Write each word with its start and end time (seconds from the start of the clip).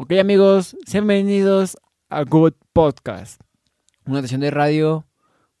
Ok 0.00 0.12
amigos, 0.12 0.76
sean 0.86 1.08
bienvenidos 1.08 1.76
a 2.08 2.22
Good 2.22 2.52
Podcast, 2.72 3.40
una 4.06 4.18
estación 4.18 4.40
de 4.40 4.52
radio, 4.52 5.08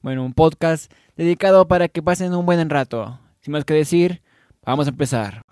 bueno, 0.00 0.24
un 0.24 0.32
podcast 0.32 0.92
dedicado 1.16 1.66
para 1.66 1.88
que 1.88 2.04
pasen 2.04 2.32
un 2.32 2.46
buen 2.46 2.70
rato. 2.70 3.18
Sin 3.40 3.50
más 3.50 3.64
que 3.64 3.74
decir, 3.74 4.22
vamos 4.64 4.86
a 4.86 4.90
empezar. 4.90 5.42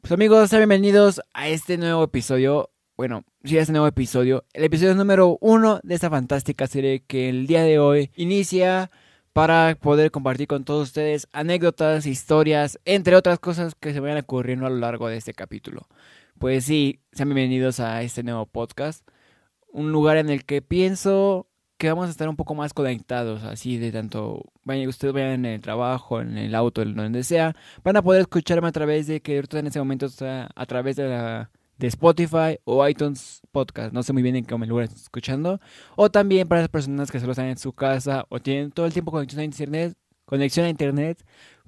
Pues 0.00 0.12
amigos, 0.12 0.48
sean 0.48 0.60
bienvenidos 0.60 1.20
a 1.34 1.48
este 1.48 1.76
nuevo 1.76 2.04
episodio, 2.04 2.70
bueno, 2.96 3.22
sí, 3.44 3.58
a 3.58 3.60
este 3.60 3.72
nuevo 3.72 3.86
episodio, 3.86 4.46
el 4.54 4.64
episodio 4.64 4.94
número 4.94 5.36
uno 5.42 5.80
de 5.82 5.94
esta 5.94 6.08
fantástica 6.08 6.66
serie 6.66 7.04
que 7.06 7.28
el 7.28 7.46
día 7.46 7.64
de 7.64 7.78
hoy 7.78 8.12
inicia 8.16 8.90
para 9.34 9.76
poder 9.78 10.10
compartir 10.10 10.48
con 10.48 10.64
todos 10.64 10.88
ustedes 10.88 11.28
anécdotas, 11.32 12.06
historias, 12.06 12.80
entre 12.86 13.14
otras 13.14 13.38
cosas 13.38 13.74
que 13.74 13.92
se 13.92 14.00
vayan 14.00 14.16
ocurriendo 14.16 14.64
a 14.64 14.70
lo 14.70 14.76
largo 14.76 15.06
de 15.08 15.18
este 15.18 15.34
capítulo. 15.34 15.86
Pues 16.38 16.66
sí, 16.66 17.00
sean 17.10 17.30
bienvenidos 17.30 17.80
a 17.80 18.00
este 18.02 18.22
nuevo 18.22 18.46
podcast. 18.46 19.04
Un 19.72 19.90
lugar 19.90 20.18
en 20.18 20.30
el 20.30 20.44
que 20.44 20.62
pienso 20.62 21.48
que 21.78 21.88
vamos 21.88 22.06
a 22.06 22.10
estar 22.10 22.28
un 22.28 22.36
poco 22.36 22.54
más 22.54 22.72
conectados, 22.74 23.42
así 23.42 23.76
de 23.76 23.90
tanto, 23.90 24.44
vayan, 24.62 24.88
ustedes 24.88 25.12
vayan 25.12 25.32
en 25.32 25.46
el 25.46 25.60
trabajo, 25.60 26.20
en 26.20 26.38
el 26.38 26.54
auto, 26.54 26.82
en 26.82 26.94
donde 26.94 27.24
sea, 27.24 27.56
van 27.82 27.96
a 27.96 28.02
poder 28.02 28.20
escucharme 28.20 28.68
a 28.68 28.72
través 28.72 29.08
de 29.08 29.20
que 29.20 29.38
en 29.38 29.66
ese 29.66 29.80
momento 29.80 30.06
está 30.06 30.48
a 30.54 30.66
través 30.66 30.94
de 30.94 31.08
la 31.08 31.50
de 31.76 31.88
Spotify 31.88 32.58
o 32.64 32.86
iTunes 32.86 33.42
Podcast. 33.50 33.92
No 33.92 34.04
sé 34.04 34.12
muy 34.12 34.22
bien 34.22 34.36
en 34.36 34.44
qué 34.44 34.56
lugar 34.56 34.84
están 34.84 35.00
escuchando. 35.00 35.60
O 35.96 36.10
también 36.10 36.46
para 36.46 36.60
las 36.60 36.70
personas 36.70 37.10
que 37.10 37.18
solo 37.18 37.32
están 37.32 37.46
en 37.46 37.58
su 37.58 37.72
casa 37.72 38.26
o 38.28 38.38
tienen 38.40 38.70
todo 38.70 38.86
el 38.86 38.92
tiempo 38.92 39.10
conexión 39.10 39.40
a 39.40 39.44
internet, 39.44 39.96
conexión 40.24 40.66
a 40.66 40.68
internet, 40.68 41.24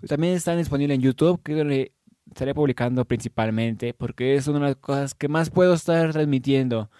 también 0.08 0.34
están 0.34 0.58
disponibles 0.58 0.96
en 0.96 1.02
YouTube, 1.02 1.42
que 1.42 1.92
estaré 2.30 2.54
publicando 2.54 3.04
principalmente, 3.04 3.94
porque 3.94 4.34
es 4.36 4.46
una 4.48 4.60
de 4.60 4.66
las 4.66 4.76
cosas 4.76 5.14
que 5.14 5.28
más 5.28 5.50
puedo 5.50 5.74
estar 5.74 6.12
transmitiendo. 6.12 6.90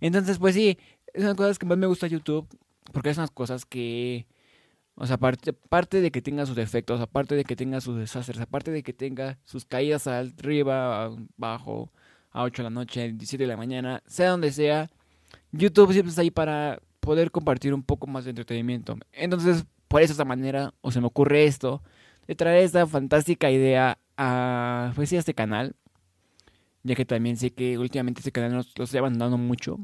Entonces, 0.00 0.38
pues 0.38 0.54
sí, 0.54 0.78
es 1.12 1.22
una 1.22 1.24
de 1.24 1.28
las 1.28 1.36
cosas 1.36 1.58
que 1.58 1.66
más 1.66 1.78
me 1.78 1.86
gusta 1.86 2.06
YouTube, 2.06 2.46
porque 2.92 3.10
es 3.10 3.18
unas 3.18 3.30
cosas 3.30 3.64
que, 3.64 4.26
o 4.94 5.06
sea, 5.06 5.16
aparte, 5.16 5.50
aparte 5.50 6.00
de 6.00 6.10
que 6.10 6.22
tenga 6.22 6.46
sus 6.46 6.56
defectos, 6.56 7.00
aparte 7.00 7.34
de 7.34 7.44
que 7.44 7.56
tenga 7.56 7.80
sus 7.80 7.96
desastres, 7.96 8.40
aparte 8.40 8.70
de 8.70 8.82
que 8.82 8.92
tenga 8.92 9.38
sus 9.44 9.64
caídas 9.64 10.06
arriba, 10.06 11.10
abajo, 11.38 11.92
a 12.32 12.42
8 12.42 12.62
de 12.62 12.64
la 12.64 12.70
noche, 12.70 13.02
a 13.02 13.04
17 13.06 13.42
de 13.44 13.48
la 13.48 13.56
mañana, 13.56 14.02
sea 14.06 14.30
donde 14.30 14.52
sea, 14.52 14.90
YouTube 15.52 15.92
siempre 15.92 16.10
está 16.10 16.22
ahí 16.22 16.30
para 16.30 16.80
poder 17.00 17.30
compartir 17.30 17.74
un 17.74 17.82
poco 17.82 18.06
más 18.06 18.24
de 18.24 18.30
entretenimiento. 18.30 18.96
Entonces, 19.12 19.64
por 19.88 20.02
esa 20.02 20.24
manera, 20.24 20.72
o 20.80 20.92
se 20.92 21.00
me 21.00 21.06
ocurre 21.06 21.44
esto, 21.44 21.82
de 22.26 22.34
traer 22.36 22.62
esta 22.62 22.86
fantástica 22.86 23.50
idea 23.50 23.98
a, 24.22 24.92
pues 24.94 25.08
sí, 25.08 25.16
a 25.16 25.20
este 25.20 25.34
canal. 25.34 25.74
Ya 26.82 26.94
que 26.94 27.06
también 27.06 27.36
sé 27.38 27.52
que 27.52 27.78
últimamente 27.78 28.20
este 28.20 28.32
canal 28.32 28.66
lo 28.76 28.84
estoy 28.84 28.98
abandonando 28.98 29.38
mucho. 29.38 29.78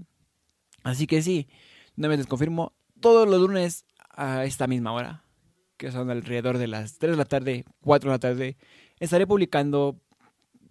Así 0.83 1.07
que 1.07 1.23
sí, 1.23 1.49
una 1.97 2.09
vez 2.09 2.19
les 2.19 2.27
confirmo, 2.27 2.75
todos 3.01 3.27
los 3.29 3.41
lunes 3.41 3.87
a 4.11 4.45
esta 4.45 4.67
misma 4.67 4.93
hora, 4.93 5.25
que 5.79 5.91
son 5.91 6.11
alrededor 6.11 6.59
de 6.59 6.69
las 6.69 6.99
3 6.99 7.13
de 7.13 7.17
la 7.17 7.25
tarde, 7.25 7.65
4 7.81 8.11
de 8.11 8.15
la 8.15 8.19
tarde, 8.19 8.57
estaré 9.01 9.27
publicando 9.27 10.01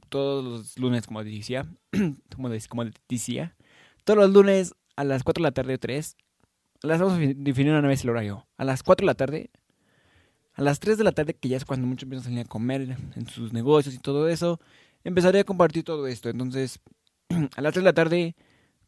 todos 0.10 0.44
los 0.44 0.80
lunes, 0.80 1.08
como 1.08 1.24
decía, 1.24 1.66
como, 2.36 2.50
decía, 3.10 3.56
todos 4.04 4.18
los 4.20 4.32
lunes 4.32 4.76
a 4.96 5.04
las 5.04 5.24
4 5.24 5.42
de 5.42 5.48
la 5.48 5.54
tarde 5.54 5.74
o 5.74 5.80
3, 5.80 6.16
las 6.84 7.00
vamos 7.00 7.16
a 7.16 7.20
definir 7.36 7.74
una 7.74 7.88
vez 7.88 8.04
el 8.04 8.12
horario. 8.12 8.48
A 8.58 8.64
las 8.64 8.84
4 8.84 9.06
de 9.06 9.08
la 9.08 9.16
tarde 9.16 9.52
a 10.56 10.62
las 10.62 10.80
3 10.80 10.98
de 10.98 11.04
la 11.04 11.12
tarde, 11.12 11.34
que 11.34 11.50
ya 11.50 11.58
es 11.58 11.66
cuando 11.66 11.86
muchos 11.86 12.04
empiezan 12.04 12.24
a 12.24 12.30
salir 12.30 12.40
a 12.46 12.50
comer 12.50 12.98
en 13.16 13.28
sus 13.28 13.54
negocios 13.54 13.94
y 13.94 14.00
todo 14.00 14.28
eso, 14.28 14.60
empezaré 15.04 15.40
a 15.42 15.44
compartir 15.44 15.84
todo 15.84 16.08
esto. 16.08 16.30
Entonces, 16.30 16.80
a 17.30 17.62
las 17.62 17.74
3 17.74 17.76
de 17.76 17.90
la 17.90 17.94
tarde, 17.94 18.36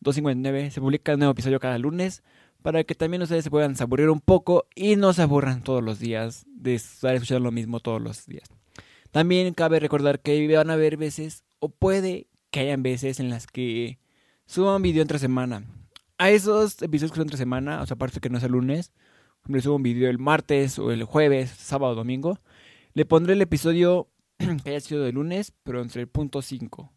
2.59, 0.02 0.70
se 0.72 0.82
publica 0.82 1.14
un 1.14 1.20
nuevo 1.20 1.32
episodio 1.32 1.60
cada 1.60 1.78
lunes 1.78 2.24
para 2.62 2.84
que 2.84 2.96
también 2.96 3.22
ustedes 3.22 3.44
se 3.44 3.50
puedan 3.50 3.76
aburrir 3.80 4.10
un 4.10 4.20
poco 4.20 4.66
y 4.76 4.96
no 4.96 5.14
se 5.14 5.22
aburran 5.22 5.64
todos 5.64 5.84
los 5.84 6.00
días 6.00 6.46
de 6.48 6.76
estar 6.76 7.16
escuchando 7.16 7.44
lo 7.44 7.52
mismo 7.52 7.80
todos 7.80 8.02
los 8.02 8.26
días. 8.26 8.50
También 9.12 9.54
cabe 9.54 9.80
recordar 9.80 10.20
que 10.20 10.56
van 10.56 10.70
a 10.70 10.74
haber 10.74 10.98
veces, 10.98 11.44
o 11.60 11.70
puede 11.70 12.28
que 12.52 12.62
hayan 12.62 12.84
veces 12.84 13.20
en 13.20 13.30
las 13.30 13.48
que 13.48 14.00
suban 14.46 14.82
video 14.82 15.02
entre 15.02 15.20
semana. 15.20 15.64
A 16.18 16.30
esos 16.30 16.82
episodios 16.82 17.12
que 17.12 17.18
son 17.18 17.28
entre 17.28 17.38
semana, 17.38 17.82
o 17.82 17.86
sea, 17.86 17.96
aparte 17.96 18.20
que 18.20 18.30
no 18.30 18.38
es 18.38 18.44
el 18.44 18.52
lunes, 18.54 18.92
le 19.48 19.62
subo 19.62 19.76
un 19.76 19.84
video 19.84 20.10
el 20.10 20.20
martes 20.20 20.80
o 20.80 20.92
el 20.92 21.04
jueves, 21.04 21.50
sábado 21.50 21.94
o 21.94 21.96
domingo, 21.96 22.40
le 22.94 23.06
pondré 23.06 23.34
el 23.34 23.42
episodio 23.42 24.08
que 24.38 24.70
haya 24.70 24.80
sido 24.80 25.04
de 25.04 25.12
lunes, 25.12 25.54
pero 25.64 25.82
entre 25.82 26.02
el 26.02 26.08
punto 26.08 26.42
5. 26.42 26.92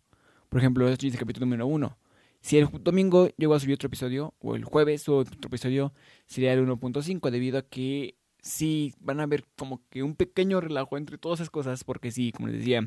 Por 0.48 0.58
ejemplo, 0.58 0.88
este 0.88 1.06
es 1.06 1.14
el 1.14 1.20
capítulo 1.20 1.46
número 1.46 1.66
1. 1.66 1.96
Si 2.40 2.58
el 2.58 2.68
domingo 2.82 3.28
llego 3.36 3.54
a 3.54 3.60
subir 3.60 3.74
otro 3.74 3.88
episodio, 3.88 4.34
o 4.40 4.56
el 4.56 4.64
jueves 4.64 5.02
subo 5.02 5.18
otro 5.18 5.36
episodio, 5.44 5.92
sería 6.26 6.52
el 6.52 6.66
1.5, 6.66 7.30
debido 7.30 7.58
a 7.58 7.62
que 7.62 8.16
sí 8.42 8.94
van 9.00 9.20
a 9.20 9.26
ver 9.26 9.44
como 9.56 9.82
que 9.90 10.02
un 10.02 10.14
pequeño 10.14 10.60
relajo 10.60 10.96
entre 10.96 11.18
todas 11.18 11.40
esas 11.40 11.50
cosas, 11.50 11.84
porque 11.84 12.10
sí, 12.10 12.32
como 12.32 12.48
les 12.48 12.58
decía, 12.58 12.82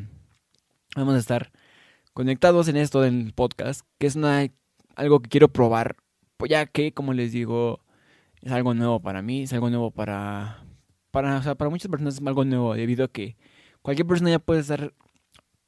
vamos 0.95 1.15
a 1.15 1.19
estar 1.19 1.51
conectados 2.13 2.67
en 2.67 2.77
esto 2.77 3.01
del 3.01 3.33
podcast, 3.33 3.85
que 3.99 4.07
es 4.07 4.15
una, 4.15 4.47
algo 4.95 5.21
que 5.21 5.29
quiero 5.29 5.49
probar, 5.49 5.97
pues 6.37 6.49
ya 6.49 6.65
que, 6.65 6.93
como 6.93 7.13
les 7.13 7.31
digo, 7.31 7.82
es 8.43 8.51
algo 8.51 8.73
nuevo 8.73 8.99
para 8.99 9.21
mí, 9.21 9.43
es 9.43 9.53
algo 9.53 9.69
nuevo 9.69 9.91
para, 9.91 10.65
para, 11.11 11.41
para 11.55 11.69
muchas 11.69 11.89
personas 11.89 12.15
es 12.15 12.27
algo 12.27 12.43
nuevo, 12.43 12.75
debido 12.75 13.05
a 13.05 13.07
que 13.07 13.37
cualquier 13.81 14.05
persona 14.05 14.31
ya 14.31 14.39
puede 14.39 14.59
estar 14.59 14.93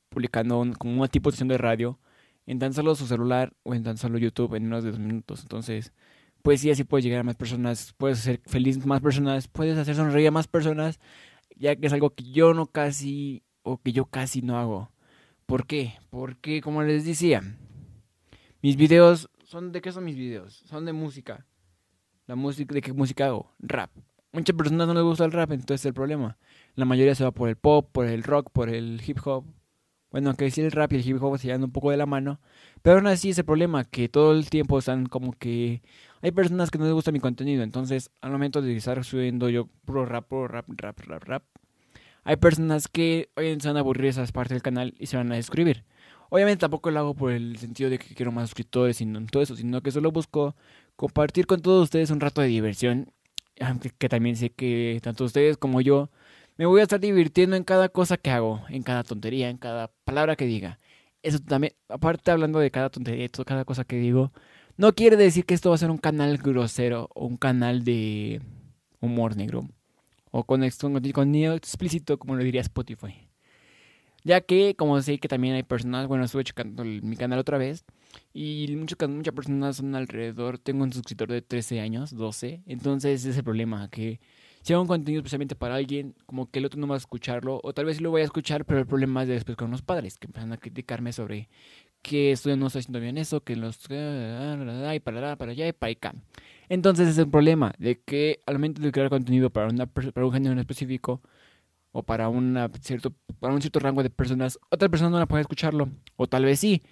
publicando 0.09 0.66
como 0.78 1.00
una 1.00 1.08
tipo 1.08 1.30
de 1.30 1.34
sesión 1.34 1.47
de 1.47 1.58
radio 1.58 2.00
en 2.46 2.59
tan 2.59 2.74
solo 2.74 2.94
su 2.96 3.08
celular 3.08 3.53
o 3.64 3.74
en 3.74 3.84
tan 3.84 3.97
solo 3.97 4.18
YouTube 4.18 4.56
en 4.56 4.68
unos 4.68 4.84
dos 4.84 5.00
minutos. 5.00 5.41
Entonces, 5.41 5.94
pues 6.41 6.62
sí, 6.62 6.69
así 6.69 6.84
puedes 6.84 7.03
llegar 7.03 7.22
a 7.22 7.24
más 7.24 7.35
personas, 7.35 7.94
puedes 7.97 8.19
hacer 8.19 8.41
feliz 8.46 8.85
más 8.85 9.02
personas, 9.02 9.47
puedes 9.47 9.78
hacer 9.78 9.96
sonreír 9.96 10.28
a 10.28 10.31
más 10.31 10.47
personas, 10.47 11.00
ya 11.56 11.75
que 11.75 11.88
es 11.88 11.94
algo 11.94 12.12
que 12.12 12.30
yo 12.31 12.53
no 12.53 12.68
casi, 12.68 13.44
o 13.64 13.78
que 13.78 13.94
yo 13.94 14.06
casi 14.06 14.41
no 14.41 14.59
hago. 14.59 14.91
¿Por 15.46 15.66
qué? 15.66 15.96
Porque, 16.09 16.62
como 16.62 16.84
les 16.84 17.06
decía, 17.06 17.41
mis 18.62 18.75
videos 18.75 19.30
son, 19.44 19.72
¿de 19.72 19.81
qué 19.81 19.91
son 19.91 20.03
mis 20.03 20.16
videos? 20.16 20.64
Son 20.66 20.85
de 20.85 20.94
música. 20.94 21.46
La 22.28 22.36
música, 22.36 22.74
¿de 22.74 22.81
qué 22.81 22.91
música 22.91 23.28
hago? 23.28 23.52
Rap. 23.59 23.91
Muchas 24.31 24.56
personas 24.56 24.88
no 24.88 24.96
les 24.96 25.03
gusta 25.03 25.25
el 25.25 25.31
rap, 25.31 25.52
entonces 25.52 25.81
es 25.81 25.86
el 25.86 25.94
problema. 25.94 26.38
La 26.74 26.84
mayoría 26.86 27.13
se 27.13 27.24
va 27.24 27.30
por 27.31 27.50
el 27.50 27.56
pop, 27.56 27.88
por 27.91 28.08
el 28.08 28.24
rock, 28.24 28.50
por 28.52 28.69
el 28.69 29.00
hip 29.06 29.19
hop. 29.25 29.46
Bueno, 30.09 30.30
aunque 30.30 30.50
sí 30.50 30.62
el 30.62 30.72
rap 30.72 30.91
y 30.94 30.96
el 30.96 31.08
hip 31.08 31.22
hop 31.22 31.38
se 31.38 31.47
llevan 31.47 31.64
un 31.64 31.72
poco 31.72 31.91
de 31.91 31.97
la 31.97 32.08
mano. 32.08 32.40
Pero 32.81 32.97
aún 32.97 33.06
así 33.06 33.30
es 33.30 33.38
el 33.38 33.46
problema, 33.46 33.84
que 33.84 34.09
todo 34.09 34.31
el 34.31 34.50
tiempo 34.50 34.80
están 34.80 35.06
como 35.06 35.34
que... 35.34 35.84
Hay 36.24 36.31
personas 36.31 36.72
que 36.72 36.80
no 36.80 36.85
les 36.85 36.94
gusta 36.94 37.12
mi 37.12 37.19
contenido, 37.19 37.62
entonces 37.62 38.09
al 38.22 38.31
momento 38.31 38.64
de 38.64 38.75
estar 38.75 39.03
subiendo 39.03 39.47
yo 39.50 39.69
pro 39.85 40.06
rap, 40.08 40.28
pro 40.28 40.47
rap, 40.47 40.66
rap, 40.68 41.00
rap, 41.02 41.24
rap, 41.24 41.44
hay 42.24 42.38
personas 42.38 42.88
que 42.88 43.30
hoy 43.35 43.56
se 43.62 43.68
van 43.68 43.78
a 43.78 43.81
aburrir 43.81 44.08
esas 44.08 44.31
partes 44.31 44.56
del 44.56 44.64
canal 44.64 44.96
y 44.97 45.06
se 45.06 45.16
van 45.16 45.31
a 45.31 45.35
suscribir. 45.35 45.84
Obviamente 46.30 46.62
tampoco 46.62 46.90
lo 46.90 47.00
hago 47.00 47.14
por 47.14 47.31
el 47.31 47.58
sentido 47.58 47.91
de 47.91 48.00
que 48.00 48.16
quiero 48.16 48.31
más 48.31 48.50
suscriptores 48.50 49.00
y 49.00 49.06
todo 49.28 49.44
eso, 49.44 49.56
sino 49.56 49.81
que 49.81 49.91
solo 49.91 50.12
busco 50.12 50.56
compartir 50.96 51.48
con 51.48 51.62
todos 51.62 51.84
ustedes 51.84 52.10
un 52.10 52.20
rato 52.20 52.42
de 52.42 52.48
diversión. 52.48 53.12
Que 53.98 54.10
también 54.10 54.36
sé 54.36 54.50
que 54.50 55.00
tanto 55.02 55.24
ustedes 55.24 55.58
como 55.58 55.80
yo 55.80 56.10
me 56.58 56.66
voy 56.66 56.82
a 56.82 56.84
estar 56.84 57.00
divirtiendo 57.00 57.56
en 57.56 57.64
cada 57.64 57.90
cosa 57.90 58.18
que 58.18 58.30
hago, 58.30 58.64
en 58.70 58.84
cada 58.84 59.04
tontería, 59.04 59.50
en 59.50 59.58
cada 59.58 59.92
palabra 60.04 60.36
que 60.36 60.46
diga. 60.46 60.80
Eso 61.24 61.40
también, 61.40 61.74
aparte 61.90 62.32
hablando 62.32 62.60
de 62.60 62.72
cada 62.72 62.90
tontería, 62.90 63.28
cada 63.46 63.66
cosa 63.66 63.84
que 63.86 63.98
digo, 63.98 64.32
no 64.78 64.94
quiere 64.94 65.16
decir 65.18 65.46
que 65.46 65.54
esto 65.54 65.70
va 65.70 65.76
a 65.76 65.80
ser 65.80 65.90
un 65.90 65.98
canal 65.98 66.38
grosero 66.38 67.10
o 67.16 67.26
un 67.26 67.38
canal 67.38 67.84
de 67.86 68.42
humor 69.00 69.38
negro 69.38 69.68
o 70.32 70.44
con 70.44 70.70
contenido 71.14 71.54
explícito 71.56 72.20
como 72.20 72.36
lo 72.36 72.44
diría 72.44 72.60
Spotify. 72.62 73.30
Ya 74.26 74.42
que, 74.42 74.76
como 74.76 75.02
sé 75.02 75.18
que 75.20 75.28
también 75.28 75.56
hay 75.56 75.64
personas, 75.64 76.08
bueno, 76.08 76.26
estuve 76.26 76.44
checando 76.44 76.84
mi 76.84 77.16
canal 77.16 77.40
otra 77.40 77.58
vez. 77.58 77.86
Y 78.34 78.73
muchas, 78.78 79.09
muchas 79.09 79.34
personas 79.34 79.78
son 79.78 79.96
alrededor, 79.96 80.58
tengo 80.58 80.84
un 80.84 80.94
suscriptor 80.94 81.29
de 81.29 81.41
13 81.41 81.79
años, 81.79 82.16
12. 82.16 82.64
Entonces 82.66 83.26
es 83.26 83.38
el 83.38 83.44
problema, 83.44 83.90
que 83.90 84.20
si 84.62 84.73
hago 84.73 84.82
un 84.82 84.88
contenido 84.88 85.20
especialmente 85.20 85.56
para 85.56 85.76
alguien, 85.76 86.16
como 86.26 86.50
que 86.50 86.59
el 86.59 86.66
otro 86.66 86.79
no 86.79 86.88
va 86.88 86.96
a 86.96 86.97
escucharlo. 86.97 87.59
O 87.64 87.73
tal 87.73 87.85
vez 87.85 87.97
sí 87.97 88.03
lo 88.03 88.09
voy 88.09 88.22
a 88.22 88.26
escuchar, 88.26 88.66
pero 88.66 88.79
el 88.79 88.88
problema 88.88 89.22
es 89.22 89.29
después 89.29 89.56
con 89.56 89.70
los 89.70 89.84
padres, 89.84 90.17
que 90.17 90.26
empiezan 90.28 90.53
a 90.53 90.58
criticarme 90.58 91.14
sobre 91.14 91.50
que 92.02 92.32
estoy, 92.32 92.58
no 92.58 92.67
estoy 92.67 92.79
haciendo 92.79 93.00
bien 93.00 93.17
eso, 93.17 93.44
que 93.44 93.56
los... 93.56 93.79
Y 93.85 95.00
para 95.00 95.17
allá, 95.20 95.35
para 95.35 95.52
allá 95.52 95.67
y 95.67 95.73
para 95.73 95.91
acá. 95.91 96.16
Entonces 96.67 97.08
es 97.09 97.17
el 97.17 97.29
problema, 97.29 97.73
de 97.78 98.00
que 98.00 98.40
al 98.46 98.56
momento 98.56 98.82
de 98.82 98.91
crear 98.91 99.09
contenido 99.09 99.50
para, 99.52 99.67
una, 99.67 99.85
para 99.85 100.26
un 100.26 100.34
género 100.34 100.53
en 100.53 100.59
específico, 100.59 101.22
o 101.91 102.03
para, 102.03 102.28
una 102.29 102.70
cierto, 102.82 103.14
para 103.40 103.53
un 103.53 103.62
cierto 103.62 103.79
rango 103.79 104.03
de 104.03 104.09
personas, 104.09 104.59
otra 104.70 104.90
persona 104.90 105.12
no 105.12 105.20
la 105.20 105.28
puede 105.28 105.41
escucharlo, 105.41 105.90
o 106.16 106.28
tal 106.28 106.44
vez 106.44 106.59
sí, 106.59 106.84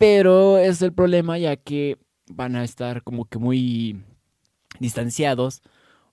pero 0.00 0.56
es 0.56 0.80
el 0.80 0.94
problema 0.94 1.36
ya 1.36 1.56
que 1.56 1.98
van 2.26 2.56
a 2.56 2.64
estar 2.64 3.02
como 3.02 3.26
que 3.26 3.38
muy 3.38 4.02
distanciados, 4.78 5.60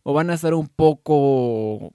o 0.03 0.11
van 0.11 0.29
a 0.29 0.33
estar 0.33 0.53
un 0.53 0.67
poco... 0.67 1.93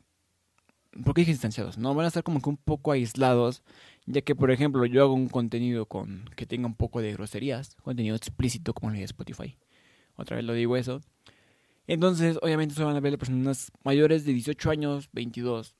¿Por 1.04 1.12
qué 1.12 1.20
dije 1.20 1.32
distanciados? 1.32 1.76
No, 1.76 1.94
van 1.94 2.06
a 2.06 2.08
estar 2.08 2.22
como 2.22 2.40
que 2.40 2.48
un 2.48 2.56
poco 2.56 2.92
aislados, 2.92 3.62
Ya 4.06 4.22
que, 4.22 4.34
por 4.34 4.50
ejemplo, 4.50 4.86
yo 4.86 5.02
hago 5.02 5.12
un 5.12 5.28
contenido 5.28 5.84
con 5.84 6.24
que 6.34 6.46
tenga 6.46 6.66
un 6.66 6.76
poco 6.76 7.02
de 7.02 7.12
groserías, 7.12 7.74
contenido 7.82 8.16
explícito 8.16 8.72
como 8.72 8.90
el 8.90 8.96
de 8.96 9.04
Spotify. 9.04 9.58
Otra 10.16 10.36
vez 10.36 10.46
lo 10.46 10.54
digo 10.54 10.78
eso. 10.78 11.02
Entonces, 11.86 12.38
obviamente, 12.40 12.74
se 12.74 12.84
van 12.84 12.96
a 12.96 13.00
ver 13.00 13.18
personas 13.18 13.70
mayores 13.84 14.24
de 14.24 14.32
18 14.32 14.70
años, 14.70 15.10
22. 15.12 15.76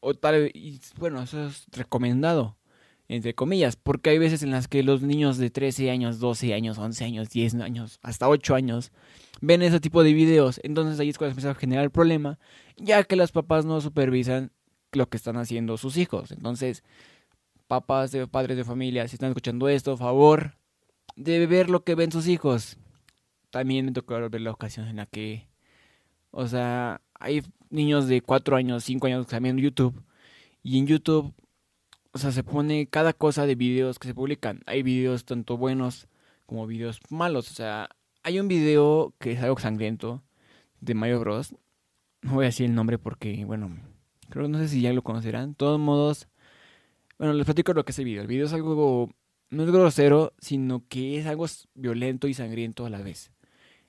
O 0.00 0.12
tal 0.12 0.42
vez, 0.42 0.92
bueno, 0.98 1.22
eso 1.22 1.46
es 1.46 1.64
recomendado, 1.72 2.58
entre 3.08 3.34
comillas, 3.34 3.76
porque 3.76 4.10
hay 4.10 4.18
veces 4.18 4.42
en 4.42 4.50
las 4.50 4.68
que 4.68 4.82
los 4.82 5.02
niños 5.02 5.36
de 5.36 5.50
13 5.50 5.90
años, 5.90 6.20
12 6.20 6.54
años, 6.54 6.78
11 6.78 7.04
años, 7.04 7.30
10 7.30 7.56
años, 7.56 7.98
hasta 8.02 8.28
8 8.28 8.54
años, 8.54 8.92
ven 9.40 9.62
ese 9.62 9.80
tipo 9.80 10.02
de 10.02 10.12
videos. 10.12 10.60
Entonces 10.62 10.98
ahí 11.00 11.10
es 11.10 11.18
cuando 11.18 11.32
empieza 11.32 11.50
a 11.50 11.54
generar 11.54 11.84
el 11.84 11.90
problema, 11.90 12.38
ya 12.76 13.04
que 13.04 13.16
los 13.16 13.32
papás 13.32 13.64
no 13.64 13.80
supervisan 13.80 14.52
lo 14.92 15.08
que 15.08 15.16
están 15.16 15.36
haciendo 15.36 15.76
sus 15.76 15.96
hijos. 15.96 16.30
Entonces, 16.30 16.82
papás, 17.66 18.12
de, 18.12 18.26
padres 18.26 18.56
de 18.56 18.64
familia, 18.64 19.06
si 19.08 19.16
están 19.16 19.30
escuchando 19.30 19.68
esto, 19.68 19.96
favor 19.96 20.56
de 21.16 21.46
ver 21.46 21.70
lo 21.70 21.84
que 21.84 21.94
ven 21.94 22.12
sus 22.12 22.26
hijos. 22.28 22.78
También 23.50 23.86
me 23.86 23.92
tocó 23.92 24.14
ver 24.28 24.40
la 24.40 24.50
ocasión 24.50 24.88
en 24.88 24.96
la 24.96 25.06
que, 25.06 25.46
o 26.30 26.46
sea, 26.48 27.02
hay 27.14 27.42
niños 27.70 28.08
de 28.08 28.20
4 28.20 28.56
años, 28.56 28.84
5 28.84 29.06
años 29.06 29.26
que 29.26 29.36
están 29.36 29.58
YouTube. 29.58 30.02
Y 30.62 30.78
en 30.78 30.86
YouTube, 30.86 31.34
o 32.14 32.18
sea, 32.18 32.30
se 32.30 32.44
pone 32.44 32.86
cada 32.86 33.12
cosa 33.12 33.44
de 33.44 33.56
videos 33.56 33.98
que 33.98 34.06
se 34.06 34.14
publican. 34.14 34.62
Hay 34.66 34.84
videos 34.84 35.24
tanto 35.24 35.56
buenos 35.56 36.06
como 36.46 36.64
videos 36.64 37.00
malos. 37.10 37.50
O 37.50 37.54
sea, 37.54 37.88
hay 38.22 38.38
un 38.38 38.46
video 38.46 39.14
que 39.18 39.32
es 39.32 39.42
algo 39.42 39.58
sangriento 39.58 40.22
de 40.80 40.94
Mario 40.94 41.18
Bros. 41.18 41.56
No 42.22 42.34
voy 42.34 42.44
a 42.44 42.46
decir 42.46 42.66
el 42.66 42.74
nombre 42.76 42.98
porque, 42.98 43.44
bueno, 43.44 43.76
creo 44.30 44.46
no 44.46 44.58
sé 44.58 44.68
si 44.68 44.80
ya 44.80 44.92
lo 44.92 45.02
conocerán. 45.02 45.50
De 45.50 45.54
todos 45.56 45.80
modos, 45.80 46.28
bueno, 47.18 47.34
les 47.34 47.46
platico 47.46 47.72
lo 47.72 47.84
que 47.84 47.90
es 47.90 47.98
el 47.98 48.04
video. 48.04 48.22
El 48.22 48.28
video 48.28 48.46
es 48.46 48.52
algo, 48.52 49.10
no 49.50 49.64
es 49.64 49.70
grosero, 49.72 50.34
sino 50.38 50.86
que 50.86 51.18
es 51.18 51.26
algo 51.26 51.46
violento 51.74 52.28
y 52.28 52.34
sangriento 52.34 52.86
a 52.86 52.90
la 52.90 53.02
vez. 53.02 53.32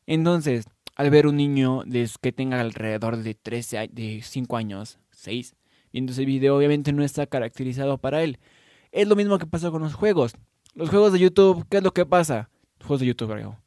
Entonces, 0.08 0.66
al 0.96 1.12
ver 1.12 1.28
un 1.28 1.38
niño 1.38 1.84
que 2.24 2.32
tenga 2.32 2.60
alrededor 2.60 3.18
de 3.18 3.36
13, 3.36 3.90
de 3.94 4.22
5 4.24 4.58
años, 4.58 4.98
6, 5.12 5.54
viendo 5.96 6.12
ese 6.12 6.26
video, 6.26 6.58
obviamente 6.58 6.92
no 6.92 7.06
está 7.06 7.26
caracterizado 7.26 7.98
para 7.98 8.22
él. 8.22 8.38
Es 8.92 9.08
lo 9.08 9.16
mismo 9.16 9.38
que 9.40 9.46
pasa 9.46 9.72
con 9.72 9.82
los 9.82 9.94
juegos. 9.94 10.34
Los 10.74 10.90
juegos 10.90 11.14
de 11.14 11.20
YouTube, 11.20 11.66
¿qué 11.70 11.78
es 11.78 11.84
lo 11.84 11.94
que 11.94 12.06
pasa? 12.06 12.50
Juegos 12.82 13.00
de 13.00 13.06
YouTube, 13.06 13.32
creo. 13.32 13.62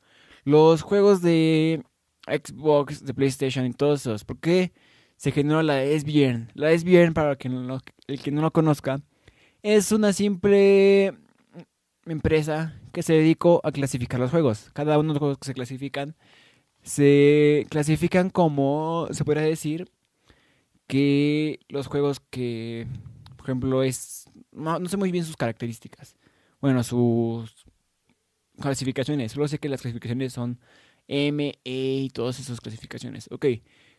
Los 0.44 0.82
juegos 0.82 1.22
de 1.22 1.82
Xbox, 2.26 3.06
de 3.06 3.14
PlayStation 3.14 3.64
y 3.64 3.72
todos 3.72 4.02
esos. 4.02 4.24
¿Por 4.24 4.38
qué 4.40 4.72
se 5.16 5.32
generó 5.32 5.62
la 5.62 5.82
SBN? 5.82 6.50
La 6.52 6.78
SBN, 6.78 7.14
para 7.14 7.32
el 7.32 7.38
que 7.38 7.48
no 8.30 8.42
lo 8.42 8.50
conozca, 8.50 9.00
es 9.62 9.90
una 9.90 10.12
simple 10.12 11.14
empresa 12.04 12.78
que 12.92 13.02
se 13.02 13.14
dedicó 13.14 13.62
a 13.64 13.72
clasificar 13.72 14.20
los 14.20 14.30
juegos. 14.30 14.68
Cada 14.74 14.98
uno 14.98 15.08
de 15.08 15.14
los 15.14 15.18
juegos 15.18 15.38
que 15.38 15.46
se 15.46 15.54
clasifican 15.54 16.14
se 16.82 17.66
clasifican 17.70 18.28
como, 18.28 19.08
se 19.12 19.24
podría 19.24 19.44
decir, 19.44 19.88
que 20.88 21.60
los 21.68 21.86
juegos 21.86 22.20
que, 22.30 22.88
por 23.36 23.46
ejemplo, 23.46 23.82
es, 23.84 24.28
no, 24.50 24.84
sé 24.88 24.96
muy 24.96 25.12
bien 25.12 25.24
sus 25.24 25.36
características. 25.36 26.16
Bueno, 26.60 26.82
sus 26.82 27.66
clasificaciones. 28.60 29.32
Solo 29.32 29.46
sé 29.46 29.58
que 29.58 29.68
las 29.68 29.82
clasificaciones 29.82 30.32
son 30.32 30.58
M, 31.06 31.54
E 31.64 32.00
y 32.04 32.10
todas 32.10 32.40
esas 32.40 32.60
clasificaciones. 32.60 33.28
Ok, 33.30 33.46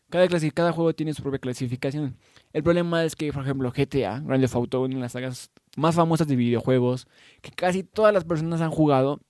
cada, 0.10 0.28
cada 0.54 0.72
juego 0.74 0.94
tiene 0.94 1.14
su 1.14 1.22
propia 1.22 1.40
clasificación. 1.40 2.18
El 2.54 2.64
problema 2.64 3.06
es 3.06 3.16
que, 3.16 3.32
por 3.32 3.44
ejemplo, 3.44 3.72
GTA, 3.72 4.20
Grand 4.20 4.42
Theft 4.42 4.56
Auto, 4.56 4.82
una 4.82 4.96
de 4.96 5.02
las 5.02 5.12
sagas 5.14 5.52
más 5.78 5.96
famosas 5.96 6.28
de 6.28 6.36
videojuegos, 6.36 7.08
que 7.42 7.52
casi 7.52 7.84
todas 7.84 8.14
las 8.14 8.26
personas 8.26 8.62
han 8.62 8.72
jugado 8.72 9.22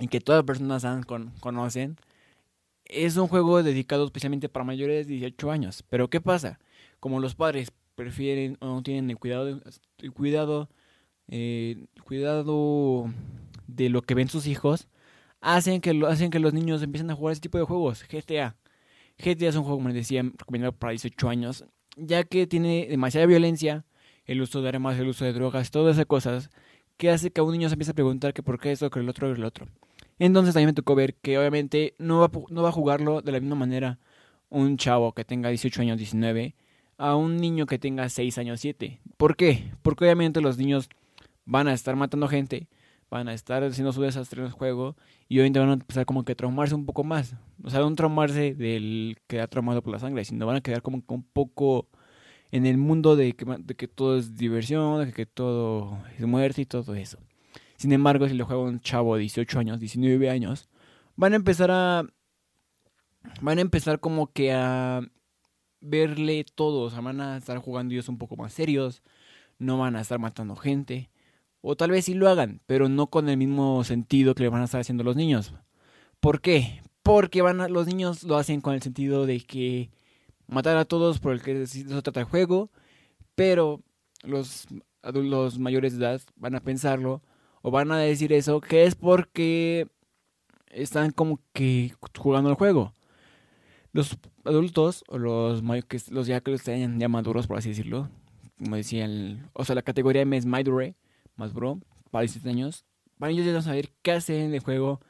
y 0.00 0.08
que 0.08 0.20
todas 0.20 0.40
las 0.40 0.46
personas 0.46 0.84
han, 0.84 1.04
conocen, 1.04 1.96
es 2.84 3.16
un 3.16 3.28
juego 3.28 3.62
dedicado 3.62 4.04
especialmente 4.04 4.48
para 4.48 4.64
mayores 4.64 5.06
de 5.06 5.14
18 5.14 5.50
años. 5.50 5.84
Pero 5.88 6.10
¿qué 6.10 6.20
pasa? 6.20 6.58
Como 7.02 7.18
los 7.18 7.34
padres 7.34 7.72
prefieren 7.96 8.58
o 8.60 8.66
no 8.66 8.82
tienen 8.84 9.10
el 9.10 9.18
cuidado, 9.18 9.60
el 9.98 10.12
cuidado, 10.12 10.68
eh, 11.26 11.86
cuidado 12.04 13.10
de 13.66 13.88
lo 13.88 14.02
que 14.02 14.14
ven 14.14 14.28
sus 14.28 14.46
hijos, 14.46 14.86
hacen 15.40 15.80
que, 15.80 15.94
lo, 15.94 16.06
hacen 16.06 16.30
que 16.30 16.38
los 16.38 16.54
niños 16.54 16.80
empiecen 16.80 17.10
a 17.10 17.16
jugar 17.16 17.32
ese 17.32 17.40
tipo 17.40 17.58
de 17.58 17.64
juegos. 17.64 18.04
GTA. 18.08 18.54
GTA 19.18 19.48
es 19.48 19.56
un 19.56 19.64
juego, 19.64 19.78
como 19.78 19.88
les 19.88 19.96
decía, 19.96 20.22
recomendado 20.22 20.70
para 20.70 20.92
18 20.92 21.28
años, 21.28 21.64
ya 21.96 22.22
que 22.22 22.46
tiene 22.46 22.86
demasiada 22.88 23.26
violencia, 23.26 23.84
el 24.24 24.40
uso 24.40 24.62
de 24.62 24.68
armas, 24.68 24.96
el 24.96 25.08
uso 25.08 25.24
de 25.24 25.32
drogas, 25.32 25.72
todas 25.72 25.96
esas 25.96 26.06
cosas, 26.06 26.50
que 26.98 27.10
hace 27.10 27.32
que 27.32 27.40
a 27.40 27.44
un 27.44 27.50
niño 27.50 27.68
se 27.68 27.74
empiece 27.74 27.90
a 27.90 27.94
preguntar 27.94 28.32
que 28.32 28.44
por 28.44 28.60
qué 28.60 28.70
esto, 28.70 28.88
que 28.90 29.00
el 29.00 29.08
otro, 29.08 29.26
que 29.34 29.40
el 29.40 29.44
otro. 29.44 29.66
Entonces 30.20 30.54
también 30.54 30.68
me 30.68 30.72
tocó 30.72 30.94
ver 30.94 31.16
que 31.16 31.36
obviamente 31.36 31.96
no 31.98 32.20
va, 32.20 32.30
no 32.50 32.62
va 32.62 32.68
a 32.68 32.72
jugarlo 32.72 33.22
de 33.22 33.32
la 33.32 33.40
misma 33.40 33.56
manera 33.56 33.98
un 34.50 34.76
chavo 34.76 35.12
que 35.14 35.24
tenga 35.24 35.48
18 35.48 35.82
años, 35.82 35.98
19, 35.98 36.54
a 37.02 37.16
un 37.16 37.38
niño 37.38 37.66
que 37.66 37.80
tenga 37.80 38.08
6 38.08 38.38
años, 38.38 38.60
7. 38.60 39.00
¿Por 39.16 39.36
qué? 39.36 39.72
Porque 39.82 40.04
obviamente 40.04 40.40
los 40.40 40.56
niños 40.56 40.88
van 41.44 41.66
a 41.66 41.74
estar 41.74 41.96
matando 41.96 42.28
gente, 42.28 42.68
van 43.10 43.28
a 43.28 43.34
estar 43.34 43.64
haciendo 43.64 43.92
su 43.92 44.02
desastre 44.02 44.40
en 44.40 44.46
el 44.46 44.52
juego 44.52 44.96
y 45.28 45.38
obviamente 45.38 45.58
van 45.58 45.70
a 45.70 45.72
empezar 45.72 46.06
como 46.06 46.24
que 46.24 46.32
a 46.32 46.36
traumarse 46.36 46.76
un 46.76 46.86
poco 46.86 47.02
más. 47.02 47.34
O 47.64 47.70
sea, 47.70 47.80
no 47.80 47.92
traumarse 47.96 48.54
del 48.54 49.18
que 49.26 49.40
ha 49.40 49.48
traumado 49.48 49.82
por 49.82 49.92
la 49.92 49.98
sangre, 49.98 50.24
sino 50.24 50.46
van 50.46 50.56
a 50.56 50.60
quedar 50.60 50.80
como 50.82 51.04
que 51.04 51.12
un 51.12 51.24
poco 51.24 51.88
en 52.52 52.66
el 52.66 52.78
mundo 52.78 53.16
de 53.16 53.32
que, 53.32 53.44
de 53.44 53.74
que 53.74 53.88
todo 53.88 54.16
es 54.16 54.36
diversión, 54.36 55.04
de 55.04 55.12
que 55.12 55.26
todo 55.26 55.98
es 56.16 56.24
muerte 56.24 56.62
y 56.62 56.66
todo 56.66 56.94
eso. 56.94 57.18
Sin 57.78 57.92
embargo, 57.92 58.28
si 58.28 58.34
le 58.34 58.44
juega 58.44 58.62
un 58.62 58.78
chavo 58.78 59.16
de 59.16 59.22
18 59.22 59.58
años, 59.58 59.80
19 59.80 60.30
años, 60.30 60.68
van 61.16 61.32
a 61.32 61.36
empezar 61.36 61.72
a. 61.72 62.04
Van 63.40 63.58
a 63.58 63.60
empezar 63.60 63.98
como 63.98 64.32
que 64.32 64.52
a 64.52 65.00
verle 65.82 66.44
todo. 66.54 66.82
O 66.82 66.90
sea, 66.90 67.00
van 67.00 67.20
a 67.20 67.36
estar 67.36 67.58
jugando 67.58 67.92
ellos 67.92 68.08
un 68.08 68.18
poco 68.18 68.36
más 68.36 68.52
serios. 68.54 69.02
No 69.58 69.78
van 69.78 69.96
a 69.96 70.00
estar 70.00 70.18
matando 70.18 70.56
gente. 70.56 71.10
O 71.60 71.76
tal 71.76 71.90
vez 71.90 72.06
sí 72.06 72.14
lo 72.14 72.28
hagan, 72.28 72.60
pero 72.66 72.88
no 72.88 73.08
con 73.08 73.28
el 73.28 73.36
mismo 73.36 73.84
sentido 73.84 74.34
que 74.34 74.42
le 74.42 74.48
van 74.48 74.62
a 74.62 74.64
estar 74.64 74.80
haciendo 74.80 75.04
los 75.04 75.16
niños. 75.16 75.54
¿Por 76.20 76.40
qué? 76.40 76.82
Porque 77.02 77.42
van 77.42 77.60
a, 77.60 77.68
los 77.68 77.86
niños 77.86 78.24
lo 78.24 78.36
hacen 78.36 78.60
con 78.60 78.74
el 78.74 78.82
sentido 78.82 79.26
de 79.26 79.40
que 79.40 79.90
matar 80.48 80.76
a 80.76 80.84
todos 80.84 81.20
por 81.20 81.32
el 81.32 81.42
que 81.42 81.66
se 81.66 81.84
trata 81.84 82.20
el 82.20 82.26
juego, 82.26 82.70
pero 83.34 83.80
los 84.22 84.66
adultos 85.02 85.58
mayores 85.58 85.98
de 85.98 86.04
edad 86.04 86.20
van 86.36 86.54
a 86.54 86.60
pensarlo 86.60 87.22
o 87.62 87.70
van 87.70 87.92
a 87.92 87.98
decir 87.98 88.32
eso, 88.32 88.60
que 88.60 88.84
es 88.84 88.94
porque 88.94 89.88
están 90.68 91.12
como 91.12 91.40
que 91.52 91.94
jugando 92.18 92.50
el 92.50 92.56
juego. 92.56 92.94
Los 93.92 94.18
adultos, 94.44 95.04
o 95.08 95.18
los, 95.18 95.62
los 96.10 96.26
ya 96.26 96.40
que 96.40 96.54
estén 96.54 96.98
ya 96.98 97.08
maduros, 97.08 97.46
por 97.46 97.58
así 97.58 97.70
decirlo, 97.70 98.08
como 98.58 98.76
decían, 98.76 99.50
o 99.52 99.64
sea, 99.64 99.74
la 99.74 99.82
categoría 99.82 100.22
M 100.22 100.36
es 100.36 100.46
Madure, 100.46 100.94
más 101.36 101.52
bro, 101.52 101.80
para 102.10 102.22
17 102.22 102.48
años, 102.48 102.84
para 103.18 103.32
ellos 103.32 103.46
ya 103.46 103.56
a 103.56 103.62
saber 103.62 103.90
qué 104.02 104.12
hacer 104.12 104.40
en 104.40 104.54
el 104.54 104.60
juego, 104.60 105.00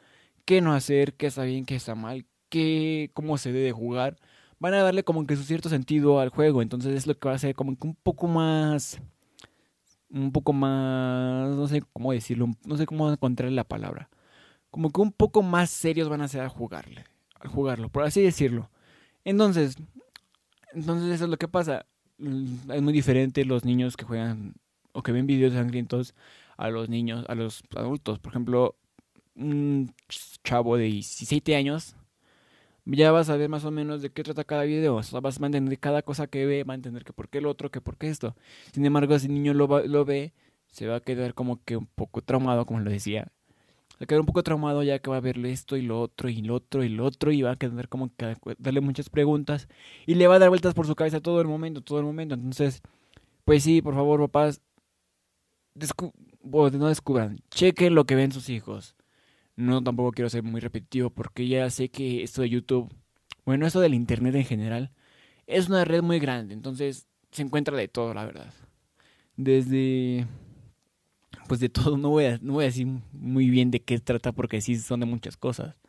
qué 0.45 0.61
no 0.61 0.73
hacer, 0.73 1.15
qué 1.15 1.27
está 1.27 1.45
bien, 1.45 1.65
qué 1.65 1.77
está 1.77 1.95
mal, 1.95 2.27
qué, 2.49 3.11
cómo 3.15 3.39
se 3.39 3.53
debe 3.53 3.73
jugar. 3.73 4.17
Van 4.59 4.75
a 4.75 4.83
darle 4.83 5.03
como 5.03 5.27
que 5.27 5.37
su 5.37 5.43
cierto 5.43 5.69
sentido 5.69 6.21
al 6.21 6.29
juego, 6.29 6.62
entonces 6.62 6.95
es 6.95 7.07
lo 7.07 7.19
que 7.19 7.29
va 7.29 7.35
a 7.35 7.39
ser 7.39 7.55
como 7.55 7.77
que 7.77 7.87
un 7.87 7.95
poco 7.97 8.29
más 8.29 9.01
un 10.12 10.33
poco 10.33 10.53
más, 10.53 11.57
no 11.57 11.67
sé 11.67 11.83
cómo 11.93 12.12
decirlo, 12.12 12.49
no 12.65 12.77
sé 12.77 12.87
cómo 12.87 13.11
encontrar 13.11 13.51
la 13.51 13.65
palabra. 13.65 14.11
Como 14.71 14.91
que 14.91 15.01
un 15.01 15.12
poco 15.12 15.43
más 15.43 15.71
serios 15.71 16.09
van 16.09 16.21
a 16.21 16.29
ser 16.29 16.43
al 16.43 16.49
jugarle, 16.49 17.05
al 17.41 17.49
jugarlo, 17.49 17.89
por 17.89 18.05
así 18.05 18.23
decirlo. 18.23 18.71
Entonces, 19.25 19.76
entonces 20.73 21.11
eso 21.11 21.25
es 21.25 21.31
lo 21.31 21.37
que 21.37 21.49
pasa. 21.49 21.87
Es 22.19 22.83
muy 22.83 22.93
diferente 22.93 23.45
los 23.45 23.64
niños 23.64 23.97
que 23.97 24.05
juegan 24.05 24.55
o 24.93 25.02
que 25.02 25.12
ven 25.12 25.26
videos 25.26 25.55
sangrientos 25.55 26.14
a 26.57 26.71
los 26.71 26.88
niños, 26.88 27.25
a 27.29 27.35
los 27.35 27.62
adultos. 27.76 28.19
Por 28.19 28.33
ejemplo, 28.33 28.76
un 29.35 29.95
chavo 30.45 30.76
de 30.76 30.85
17 30.85 31.57
años 31.57 31.97
ya 32.85 33.12
vas 33.12 33.29
a 33.31 33.37
ver 33.37 33.49
más 33.49 33.64
o 33.64 33.71
menos 33.71 34.02
de 34.02 34.11
qué 34.11 34.23
trata 34.23 34.45
cada 34.45 34.64
video. 34.64 34.99
A 34.99 35.47
entender 35.47 35.79
cada 35.79 36.02
cosa 36.02 36.26
que 36.26 36.47
ve, 36.47 36.64
va 36.64 36.75
a 36.75 36.76
entender 36.76 37.05
que 37.05 37.12
por 37.12 37.29
qué 37.29 37.38
el 37.38 37.47
otro, 37.47 37.71
que 37.71 37.81
por 37.81 37.97
qué 37.97 38.09
esto. 38.09 38.37
Sin 38.73 38.85
embargo, 38.85 39.19
si 39.19 39.26
el 39.26 39.35
niño 39.35 39.55
lo, 39.55 39.87
lo 39.87 40.05
ve, 40.05 40.33
se 40.67 40.87
va 40.87 40.97
a 40.97 41.00
quedar 41.00 41.35
como 41.35 41.62
que 41.64 41.76
un 41.76 41.87
poco 41.87 42.23
traumado, 42.23 42.67
como 42.67 42.81
lo 42.81 42.91
decía. 42.91 43.31
A 44.02 44.06
quedar 44.06 44.21
un 44.21 44.26
poco 44.26 44.42
traumado 44.42 44.82
ya 44.82 44.99
que 44.99 45.11
va 45.11 45.18
a 45.18 45.21
verle 45.21 45.52
esto 45.52 45.76
y 45.76 45.82
lo 45.82 46.00
otro 46.00 46.28
y 46.28 46.42
lo 46.42 46.54
otro 46.56 46.85
y 46.85 46.88
lo 46.88 47.04
otro 47.04 47.32
y 47.32 47.42
va 47.42 47.52
a 47.52 47.56
quedar 47.56 47.88
como 47.88 48.14
que 48.16 48.35
darle 48.59 48.80
muchas 48.80 49.09
preguntas 49.09 49.68
y 50.06 50.16
le 50.16 50.26
va 50.26 50.37
a 50.37 50.38
dar 50.38 50.49
vueltas 50.49 50.75
por 50.75 50.87
su 50.87 50.94
cabeza 50.94 51.21
todo 51.21 51.40
el 51.40 51.49
momento, 51.49 51.82
todo 51.82 51.99
el 51.99 52.04
momento. 52.04 52.35
Entonces, 52.35 52.82
pues 53.44 53.62
sí, 53.64 53.82
por 53.82 53.94
favor, 53.94 54.21
papás, 54.21 54.61
no 55.75 56.88
descubran, 56.88 57.38
chequen 57.50 57.94
lo 57.94 58.04
que 58.04 58.14
ven 58.14 58.32
sus 58.32 58.49
hijos 58.49 58.97
no 59.56 59.82
tampoco 59.82 60.12
quiero 60.12 60.30
ser 60.30 60.42
muy 60.42 60.61
repetitivo 60.61 61.11
porque 61.11 61.49
ya 61.49 61.68
sé 61.71 61.90
que 61.90 62.23
esto 62.23 62.42
de 62.42 62.50
YouTube, 62.50 62.92
bueno, 63.44 63.66
esto 63.66 63.80
del 63.80 63.94
Internet 63.94 64.35
en 64.35 64.44
general, 64.44 64.92
es 65.47 65.68
una 65.68 65.85
red 65.85 66.02
muy 66.02 66.18
grande, 66.18 66.54
entonces 66.54 67.06
se 67.30 67.42
encuentra 67.42 67.76
de 67.76 67.88
todo, 67.88 68.14
la 68.14 68.25
verdad. 68.25 68.52
Desde 69.37 70.26
pues 71.49 71.61
de 71.61 71.68
todo, 71.68 71.96
no 71.96 72.11
voy, 72.11 72.25
a, 72.26 72.38
no 72.42 72.54
voy 72.54 72.64
a 72.64 72.66
decir 72.66 72.87
muy 73.12 73.50
bien 73.50 73.70
de 73.70 73.80
qué 73.80 73.99
trata 73.99 74.32
porque 74.32 74.61
sí 74.61 74.76
son 74.76 75.00
de 75.00 75.06
muchas 75.06 75.37
cosas. 75.37 75.80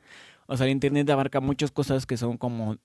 O 0.48 0.58
sea, 0.58 0.66
el 0.66 0.72
internet 0.72 1.10
abarca 1.10 1.40
muchas 1.40 1.72
cosas 1.72 2.06
que 2.06 2.18
son 2.18 2.38
como... 2.38 2.78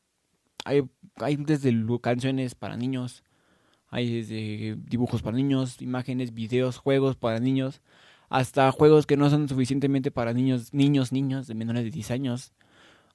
Hay, 0.65 0.83
hay 1.17 1.37
desde 1.37 1.73
canciones 2.01 2.55
para 2.55 2.77
niños, 2.77 3.25
hay 3.89 4.23
desde 4.23 4.77
dibujos 4.77 5.23
para 5.23 5.37
niños, 5.37 5.81
imágenes, 5.81 6.35
videos, 6.35 6.77
juegos 6.77 7.17
para 7.17 7.39
niños, 7.39 7.81
hasta 8.29 8.71
juegos 8.73 9.07
que 9.07 9.17
no 9.17 9.31
son 9.31 9.49
suficientemente 9.49 10.11
para 10.11 10.33
niños, 10.35 10.75
niños, 10.75 11.13
niños 11.13 11.47
de 11.47 11.55
menores 11.55 11.85
de 11.85 11.91
10 11.91 12.11
años. 12.11 12.53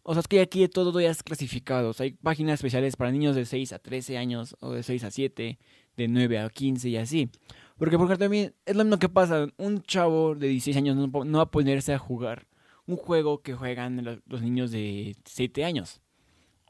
O 0.03 0.13
sea, 0.13 0.21
es 0.21 0.27
que 0.27 0.41
aquí 0.41 0.67
todo 0.67 0.99
ya 0.99 1.09
es 1.09 1.23
clasificado. 1.23 1.93
hay 1.99 2.11
páginas 2.13 2.55
especiales 2.55 2.95
para 2.97 3.11
niños 3.11 3.35
de 3.35 3.45
6 3.45 3.71
a 3.73 3.79
13 3.79 4.17
años, 4.17 4.55
o 4.59 4.71
de 4.71 4.83
6 4.83 5.03
a 5.05 5.11
7, 5.11 5.59
de 5.95 6.07
9 6.07 6.39
a 6.39 6.49
15 6.49 6.89
y 6.89 6.97
así. 6.97 7.29
Porque, 7.77 7.97
porque 7.97 8.17
también 8.17 8.53
es 8.65 8.75
lo 8.75 8.83
mismo 8.83 8.99
que 8.99 9.09
pasa. 9.09 9.47
Un 9.57 9.81
chavo 9.81 10.35
de 10.35 10.47
16 10.47 10.77
años 10.77 10.95
no, 10.95 11.09
va 11.11 11.41
a 11.41 11.51
ponerse 11.51 11.93
a 11.93 11.99
jugar 11.99 12.47
un 12.85 12.97
juego 12.97 13.41
que 13.41 13.53
juegan 13.53 14.03
los, 14.25 14.41
niños 14.41 14.71
de 14.71 15.15
7 15.25 15.65
años. 15.65 16.01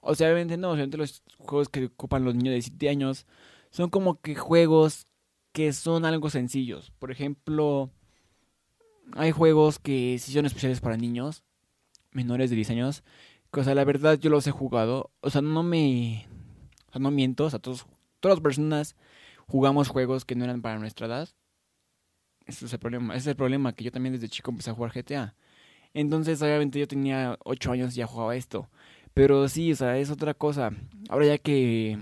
O 0.01 0.15
sea, 0.15 0.27
obviamente 0.27 0.57
no, 0.57 0.71
obviamente 0.71 0.97
los 0.97 1.23
juegos 1.37 1.69
que 1.69 1.85
ocupan 1.85 2.23
los 2.23 2.35
niños 2.35 2.53
de 2.53 2.61
7 2.61 2.89
años 2.89 3.25
son 3.71 3.89
como 3.89 4.21
que 4.21 4.35
juegos 4.35 5.07
que 5.51 5.73
son 5.73 6.05
algo 6.05 6.29
sencillos. 6.29 6.91
Por 6.99 7.11
ejemplo, 7.11 7.91
hay 9.13 9.31
juegos 9.31 9.79
que 9.79 10.17
sí 10.19 10.31
son 10.31 10.45
especiales 10.45 10.81
para 10.81 10.97
niños 10.97 11.43
menores 12.11 12.49
de 12.49 12.55
10 12.55 12.69
años. 12.71 13.03
Que, 13.51 13.61
o 13.61 13.63
sea, 13.63 13.75
la 13.75 13.83
verdad 13.83 14.17
yo 14.19 14.29
los 14.29 14.47
he 14.47 14.51
jugado. 14.51 15.11
O 15.21 15.29
sea, 15.29 15.41
no 15.41 15.63
me... 15.63 16.27
O 16.89 16.91
sea, 16.93 17.01
no 17.01 17.11
miento. 17.11 17.45
O 17.45 17.49
sea, 17.49 17.59
todas 17.59 17.85
las 18.23 18.39
personas 18.39 18.95
jugamos 19.47 19.87
juegos 19.89 20.25
que 20.25 20.35
no 20.35 20.43
eran 20.43 20.61
para 20.61 20.79
nuestra 20.79 21.07
edad. 21.07 21.29
Ese 22.45 22.65
es 22.65 22.73
el 22.73 22.79
problema. 22.79 23.13
Ese 23.13 23.21
es 23.21 23.27
el 23.27 23.35
problema, 23.35 23.73
que 23.73 23.83
yo 23.83 23.91
también 23.91 24.13
desde 24.13 24.29
chico 24.29 24.51
empecé 24.51 24.71
a 24.71 24.73
jugar 24.73 24.91
GTA. 24.93 25.35
Entonces, 25.93 26.41
obviamente 26.41 26.79
yo 26.79 26.87
tenía 26.87 27.37
8 27.45 27.71
años 27.71 27.93
y 27.93 27.99
ya 27.99 28.07
jugaba 28.07 28.35
esto. 28.35 28.69
Pero 29.13 29.47
sí, 29.47 29.71
o 29.71 29.75
sea, 29.75 29.97
es 29.97 30.09
otra 30.09 30.33
cosa. 30.33 30.71
Ahora 31.09 31.27
ya 31.27 31.37
que 31.37 31.97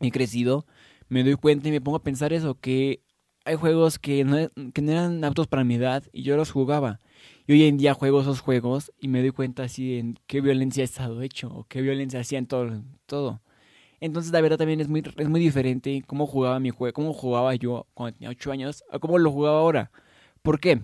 he 0.00 0.10
crecido, 0.10 0.66
me 1.08 1.24
doy 1.24 1.36
cuenta 1.36 1.68
y 1.68 1.72
me 1.72 1.80
pongo 1.80 1.96
a 1.96 2.02
pensar 2.02 2.32
eso, 2.32 2.58
que 2.60 3.02
hay 3.44 3.54
juegos 3.54 3.98
que 3.98 4.24
no, 4.24 4.36
no 4.56 4.92
eran 4.92 5.24
aptos 5.24 5.46
para 5.46 5.64
mi 5.64 5.76
edad 5.76 6.04
y 6.12 6.22
yo 6.22 6.36
los 6.36 6.50
jugaba. 6.50 7.00
Y 7.46 7.52
hoy 7.52 7.64
en 7.64 7.78
día 7.78 7.94
juego 7.94 8.20
esos 8.20 8.40
juegos 8.40 8.92
y 8.98 9.08
me 9.08 9.20
doy 9.20 9.30
cuenta 9.30 9.62
así 9.64 9.98
en 9.98 10.18
qué 10.26 10.40
violencia 10.40 10.82
ha 10.82 10.84
estado 10.84 11.22
hecho 11.22 11.48
o 11.48 11.64
qué 11.64 11.80
violencia 11.80 12.20
hacía 12.20 12.38
en 12.38 12.46
todo. 12.46 12.82
todo. 13.06 13.40
Entonces 14.00 14.32
la 14.32 14.40
verdad 14.40 14.58
también 14.58 14.80
es 14.80 14.88
muy, 14.88 15.02
es 15.16 15.28
muy 15.28 15.40
diferente 15.40 16.02
cómo 16.06 16.26
jugaba 16.26 16.60
mi 16.60 16.70
juego, 16.70 16.92
cómo 16.94 17.12
jugaba 17.14 17.54
yo 17.54 17.86
cuando 17.94 18.14
tenía 18.16 18.30
8 18.30 18.52
años 18.52 18.84
a 18.90 18.98
cómo 18.98 19.18
lo 19.18 19.30
jugaba 19.32 19.58
ahora. 19.60 19.90
¿Por 20.42 20.60
qué? 20.60 20.80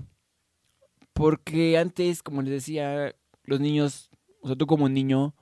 Porque 1.12 1.78
antes, 1.78 2.22
como 2.22 2.42
les 2.42 2.50
decía, 2.52 3.14
los 3.44 3.60
niños, 3.60 4.10
o 4.40 4.48
sea, 4.48 4.56
tú 4.56 4.66
como 4.66 4.88
niño, 4.88 5.34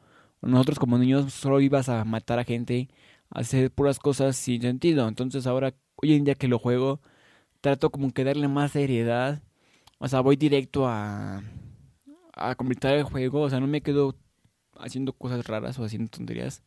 nosotros 0.42 0.78
como 0.78 0.98
niños 0.98 1.32
solo 1.32 1.60
ibas 1.60 1.88
a 1.88 2.04
matar 2.04 2.38
a 2.38 2.44
gente, 2.44 2.88
a 3.30 3.40
hacer 3.40 3.70
puras 3.70 3.98
cosas 3.98 4.36
sin 4.36 4.62
sentido. 4.62 5.06
Entonces 5.08 5.46
ahora, 5.46 5.74
hoy 5.96 6.14
en 6.14 6.24
día 6.24 6.34
que 6.34 6.48
lo 6.48 6.58
juego, 6.58 7.00
trato 7.60 7.90
como 7.90 8.12
que 8.12 8.24
darle 8.24 8.48
más 8.48 8.72
seriedad. 8.72 9.42
O 9.98 10.08
sea, 10.08 10.20
voy 10.20 10.36
directo 10.36 10.88
a, 10.88 11.42
a 12.34 12.54
completar 12.56 12.94
el 12.96 13.04
juego. 13.04 13.42
O 13.42 13.50
sea, 13.50 13.60
no 13.60 13.66
me 13.66 13.82
quedo 13.82 14.16
haciendo 14.78 15.12
cosas 15.12 15.46
raras 15.46 15.78
o 15.78 15.84
haciendo 15.84 16.10
tonterías, 16.10 16.62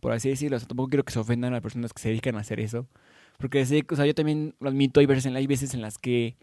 por 0.00 0.12
así 0.12 0.28
decirlo. 0.28 0.56
O 0.56 0.60
sea, 0.60 0.68
tampoco 0.68 0.90
quiero 0.90 1.04
que 1.04 1.12
se 1.12 1.18
ofendan 1.18 1.54
a 1.54 1.60
personas 1.60 1.92
que 1.92 2.02
se 2.02 2.08
dedican 2.10 2.36
a 2.36 2.40
hacer 2.40 2.60
eso. 2.60 2.88
Porque 3.38 3.64
sé, 3.66 3.84
o 3.90 3.96
sea, 3.96 4.06
yo 4.06 4.14
también 4.14 4.54
lo 4.60 4.68
admito, 4.68 5.00
hay 5.00 5.06
veces, 5.06 5.26
hay 5.26 5.46
veces 5.46 5.74
en 5.74 5.80
las 5.82 5.98
que 5.98 6.36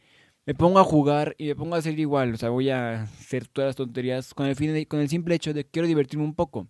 me 0.46 0.54
pongo 0.56 0.80
a 0.80 0.84
jugar 0.84 1.36
y 1.38 1.48
me 1.48 1.56
pongo 1.56 1.76
a 1.76 1.80
hacer 1.80 2.00
igual. 2.00 2.34
O 2.34 2.38
sea, 2.38 2.50
voy 2.50 2.70
a 2.70 3.04
hacer 3.04 3.48
todas 3.48 3.70
las 3.70 3.76
tonterías 3.76 4.34
con 4.34 4.46
el, 4.46 4.56
fin 4.56 4.74
de, 4.74 4.88
con 4.88 5.00
el 5.00 5.10
simple 5.10 5.36
hecho 5.36 5.54
de 5.54 5.66
que 5.66 5.72
quiero 5.72 5.88
divertirme 5.88 6.24
un 6.24 6.36
poco. 6.36 6.68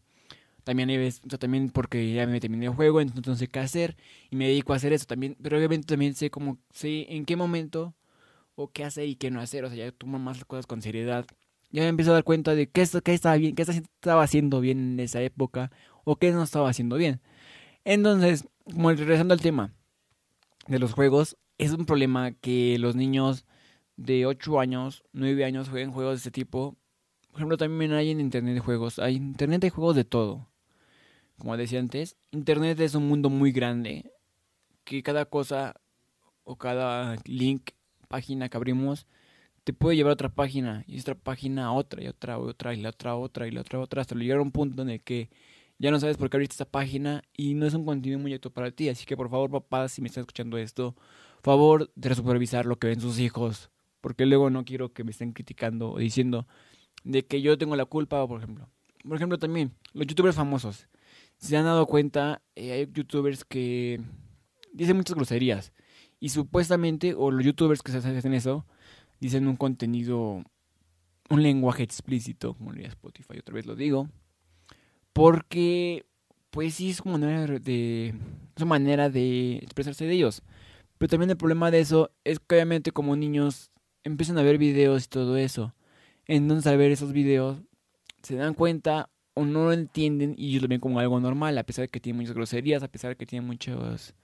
También 0.63 0.89
hay 0.89 0.97
veces, 0.97 1.21
o 1.25 1.29
sea, 1.29 1.37
también 1.39 1.69
porque 1.69 2.13
ya 2.13 2.25
me 2.27 2.39
terminé 2.39 2.65
el 2.65 2.73
juego, 2.73 3.01
entonces 3.01 3.27
no 3.27 3.35
sé 3.35 3.47
qué 3.47 3.59
hacer 3.59 3.97
y 4.31 4.35
me 4.35 4.47
dedico 4.47 4.73
a 4.73 4.77
hacer 4.77 4.93
eso 4.93 5.05
también. 5.05 5.37
Pero 5.41 5.57
obviamente 5.57 5.87
también 5.87 6.15
sé 6.15 6.31
cómo, 6.31 6.57
sé 6.71 7.05
en 7.15 7.25
qué 7.25 7.35
momento 7.35 7.93
o 8.55 8.69
qué 8.71 8.83
hacer 8.83 9.07
y 9.07 9.15
qué 9.15 9.31
no 9.31 9.41
hacer. 9.41 9.65
O 9.65 9.69
sea, 9.69 9.77
ya 9.77 9.91
tomo 9.91 10.19
más 10.19 10.37
las 10.37 10.45
cosas 10.45 10.65
con 10.67 10.81
seriedad. 10.81 11.25
Ya 11.71 11.83
me 11.83 11.89
empiezo 11.89 12.11
a 12.11 12.15
dar 12.15 12.23
cuenta 12.23 12.55
de 12.55 12.67
qué, 12.69 12.87
qué 13.03 13.13
estaba 13.13 13.35
bien, 13.37 13.55
qué 13.55 13.63
estaba 13.63 14.23
haciendo 14.23 14.61
bien 14.61 14.93
en 14.93 14.99
esa 15.01 15.21
época 15.21 15.71
o 16.05 16.15
qué 16.15 16.31
no 16.31 16.41
estaba 16.41 16.69
haciendo 16.69 16.95
bien. 16.95 17.19
Entonces, 17.83 18.47
como 18.63 18.91
regresando 18.91 19.33
al 19.33 19.41
tema 19.41 19.73
de 20.67 20.79
los 20.79 20.93
juegos, 20.93 21.37
es 21.57 21.71
un 21.71 21.85
problema 21.85 22.31
que 22.31 22.77
los 22.79 22.95
niños 22.95 23.45
de 23.97 24.25
8 24.25 24.59
años, 24.59 25.03
9 25.13 25.45
años 25.45 25.69
jueguen 25.69 25.91
juegos 25.91 26.13
de 26.13 26.17
este 26.17 26.31
tipo. 26.31 26.75
Por 27.31 27.39
ejemplo, 27.39 27.57
también 27.57 27.93
hay 27.93 28.11
en 28.11 28.19
internet 28.19 28.59
juegos. 28.59 28.99
Hay 28.99 29.15
internet 29.15 29.61
de 29.61 29.69
juegos 29.69 29.95
de 29.95 30.05
todo. 30.05 30.49
Como 31.37 31.55
decía 31.57 31.79
antes, 31.79 32.15
internet 32.31 32.79
es 32.79 32.95
un 32.95 33.07
mundo 33.07 33.29
muy 33.29 33.51
grande. 33.51 34.11
Que 34.83 35.03
cada 35.03 35.25
cosa 35.25 35.75
o 36.43 36.55
cada 36.55 37.17
link, 37.25 37.71
página 38.07 38.49
que 38.49 38.57
abrimos, 38.57 39.07
te 39.63 39.73
puede 39.73 39.95
llevar 39.95 40.11
a 40.11 40.13
otra 40.13 40.29
página. 40.29 40.83
Y 40.87 40.99
otra 40.99 41.15
página 41.15 41.65
a 41.65 41.71
otra, 41.71 42.03
y 42.03 42.07
otra, 42.07 42.37
otra, 42.37 42.73
y 42.73 42.81
la 42.81 42.89
otra, 42.89 43.15
otra, 43.15 43.47
y 43.47 43.51
la 43.51 43.61
otra, 43.61 43.79
otra. 43.79 44.01
Hasta 44.01 44.15
llegar 44.15 44.39
a 44.39 44.43
un 44.43 44.51
punto 44.51 44.81
en 44.81 44.89
el 44.89 45.01
que 45.01 45.29
ya 45.79 45.91
no 45.91 45.99
sabes 45.99 46.17
por 46.17 46.29
qué 46.29 46.37
abriste 46.37 46.53
esta 46.53 46.65
página 46.65 47.23
y 47.35 47.53
no 47.53 47.65
es 47.65 47.73
un 47.73 47.85
contenido 47.85 48.19
muy 48.19 48.33
alto 48.33 48.51
para 48.51 48.71
ti. 48.71 48.89
Así 48.89 49.05
que 49.05 49.17
por 49.17 49.29
favor, 49.29 49.49
papás, 49.51 49.93
si 49.93 50.01
me 50.01 50.07
están 50.07 50.21
escuchando 50.21 50.57
esto, 50.57 50.95
favor 51.43 51.91
de 51.95 52.15
supervisar 52.15 52.65
lo 52.65 52.77
que 52.77 52.87
ven 52.87 53.01
sus 53.01 53.19
hijos 53.19 53.69
porque 54.05 54.27
luego 54.27 54.51
no 54.51 54.65
quiero 54.65 54.93
que 54.93 55.03
me 55.03 55.09
estén 55.09 55.31
criticando 55.31 55.89
o 55.93 55.97
diciendo 55.97 56.45
de 57.03 57.25
que 57.25 57.41
yo 57.41 57.57
tengo 57.57 57.75
la 57.75 57.85
culpa, 57.85 58.27
por 58.27 58.37
ejemplo. 58.37 58.69
Por 59.03 59.15
ejemplo, 59.15 59.39
también 59.39 59.71
los 59.93 60.05
youtubers 60.05 60.35
famosos. 60.35 60.87
Se 61.39 61.57
han 61.57 61.65
dado 61.65 61.87
cuenta, 61.87 62.43
eh, 62.53 62.71
hay 62.71 62.87
youtubers 62.93 63.43
que 63.43 63.99
dicen 64.73 64.95
muchas 64.95 65.15
groserías. 65.15 65.73
Y 66.19 66.29
supuestamente, 66.29 67.15
o 67.15 67.31
los 67.31 67.43
youtubers 67.43 67.81
que 67.81 67.91
se 67.91 67.97
hacen 67.97 68.35
eso, 68.35 68.67
dicen 69.19 69.47
un 69.47 69.55
contenido, 69.55 70.43
un 71.31 71.41
lenguaje 71.41 71.81
explícito, 71.81 72.53
como 72.53 72.73
diría 72.73 72.89
Spotify, 72.89 73.39
otra 73.39 73.55
vez 73.55 73.65
lo 73.65 73.75
digo. 73.75 74.07
Porque, 75.15 76.05
pues 76.49 76.73
sí, 76.73 76.89
es 76.89 77.01
como 77.01 77.17
manera 77.17 77.57
de, 77.57 78.13
una 78.57 78.65
manera 78.65 79.09
de 79.09 79.59
expresarse 79.59 80.05
de 80.05 80.11
ellos. 80.11 80.43
Pero 80.97 81.09
también 81.09 81.29
el 81.29 81.37
problema 81.37 81.71
de 81.71 81.79
eso 81.79 82.11
es 82.25 82.39
que 82.39 82.55
obviamente 82.55 82.91
como 82.91 83.15
niños 83.15 83.71
empiezan 84.03 84.37
a 84.37 84.43
ver 84.43 84.57
videos 84.57 85.05
y 85.05 85.07
todo 85.07 85.37
eso. 85.37 85.73
Entonces 86.27 86.67
al 86.67 86.77
ver 86.77 86.91
esos 86.91 87.13
videos 87.13 87.59
se 88.23 88.35
dan 88.35 88.55
cuenta 88.55 89.09
o 89.35 89.45
no 89.45 89.63
lo 89.63 89.71
entienden 89.71 90.35
y 90.37 90.49
ellos 90.49 90.63
lo 90.63 90.67
ven 90.67 90.81
como 90.81 90.99
algo 90.99 91.17
normal, 91.21 91.57
a 91.57 91.63
pesar 91.63 91.83
de 91.83 91.89
que 91.89 92.01
tiene 92.01 92.19
muchas 92.19 92.35
groserías, 92.35 92.83
a 92.83 92.89
pesar 92.89 93.11
de 93.11 93.15
que 93.15 93.25
tiene 93.25 93.45
muchas 93.45 94.15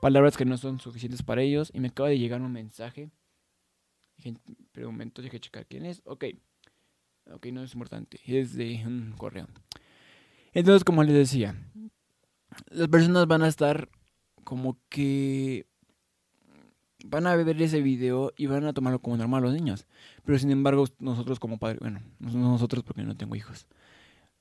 palabras 0.00 0.36
que 0.36 0.44
no 0.44 0.56
son 0.56 0.78
suficientes 0.78 1.24
para 1.24 1.42
ellos. 1.42 1.72
Y 1.74 1.80
me 1.80 1.88
acaba 1.88 2.10
de 2.10 2.18
llegar 2.20 2.40
un 2.40 2.52
mensaje. 2.52 3.10
Pero 4.70 4.88
un 4.88 4.94
momento, 4.94 5.20
que 5.20 5.40
checar 5.40 5.66
quién 5.66 5.84
es. 5.84 6.00
Ok. 6.04 6.26
Ok, 7.32 7.46
no 7.46 7.64
es 7.64 7.74
importante. 7.74 8.20
Es 8.24 8.54
de 8.54 8.84
un 8.86 9.14
correo. 9.18 9.48
Entonces, 10.58 10.82
como 10.82 11.04
les 11.04 11.14
decía, 11.14 11.54
las 12.70 12.88
personas 12.88 13.28
van 13.28 13.42
a 13.42 13.46
estar 13.46 13.88
como 14.42 14.76
que 14.88 15.66
van 17.04 17.28
a 17.28 17.36
ver 17.36 17.62
ese 17.62 17.80
video 17.80 18.32
y 18.36 18.46
van 18.46 18.64
a 18.64 18.72
tomarlo 18.72 18.98
como 19.00 19.16
normal 19.16 19.44
los 19.44 19.54
niños. 19.54 19.86
Pero 20.24 20.36
sin 20.36 20.50
embargo, 20.50 20.84
nosotros 20.98 21.38
como 21.38 21.58
padres, 21.58 21.78
bueno, 21.78 22.02
nosotros 22.18 22.82
porque 22.82 23.04
no 23.04 23.16
tengo 23.16 23.36
hijos. 23.36 23.68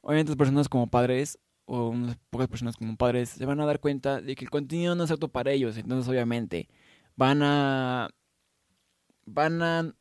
Obviamente 0.02 0.32
las 0.32 0.38
personas 0.38 0.70
como 0.70 0.88
padres 0.88 1.38
o 1.66 1.90
unas 1.90 2.18
pocas 2.32 2.48
personas 2.48 2.78
como 2.78 2.98
padres 2.98 3.30
se 3.30 3.46
van 3.46 3.62
a 3.62 3.68
dar 3.68 3.80
cuenta 3.80 4.20
de 4.20 4.34
que 4.34 4.44
el 4.44 4.50
contenido 4.50 4.96
no 4.96 5.04
es 5.04 5.12
apto 5.12 5.28
para 5.28 5.52
ellos. 5.52 5.78
Entonces 5.78 6.10
obviamente 6.10 6.68
van 7.16 7.44
a 7.44 8.10
van 9.28 9.62
a 9.62 9.94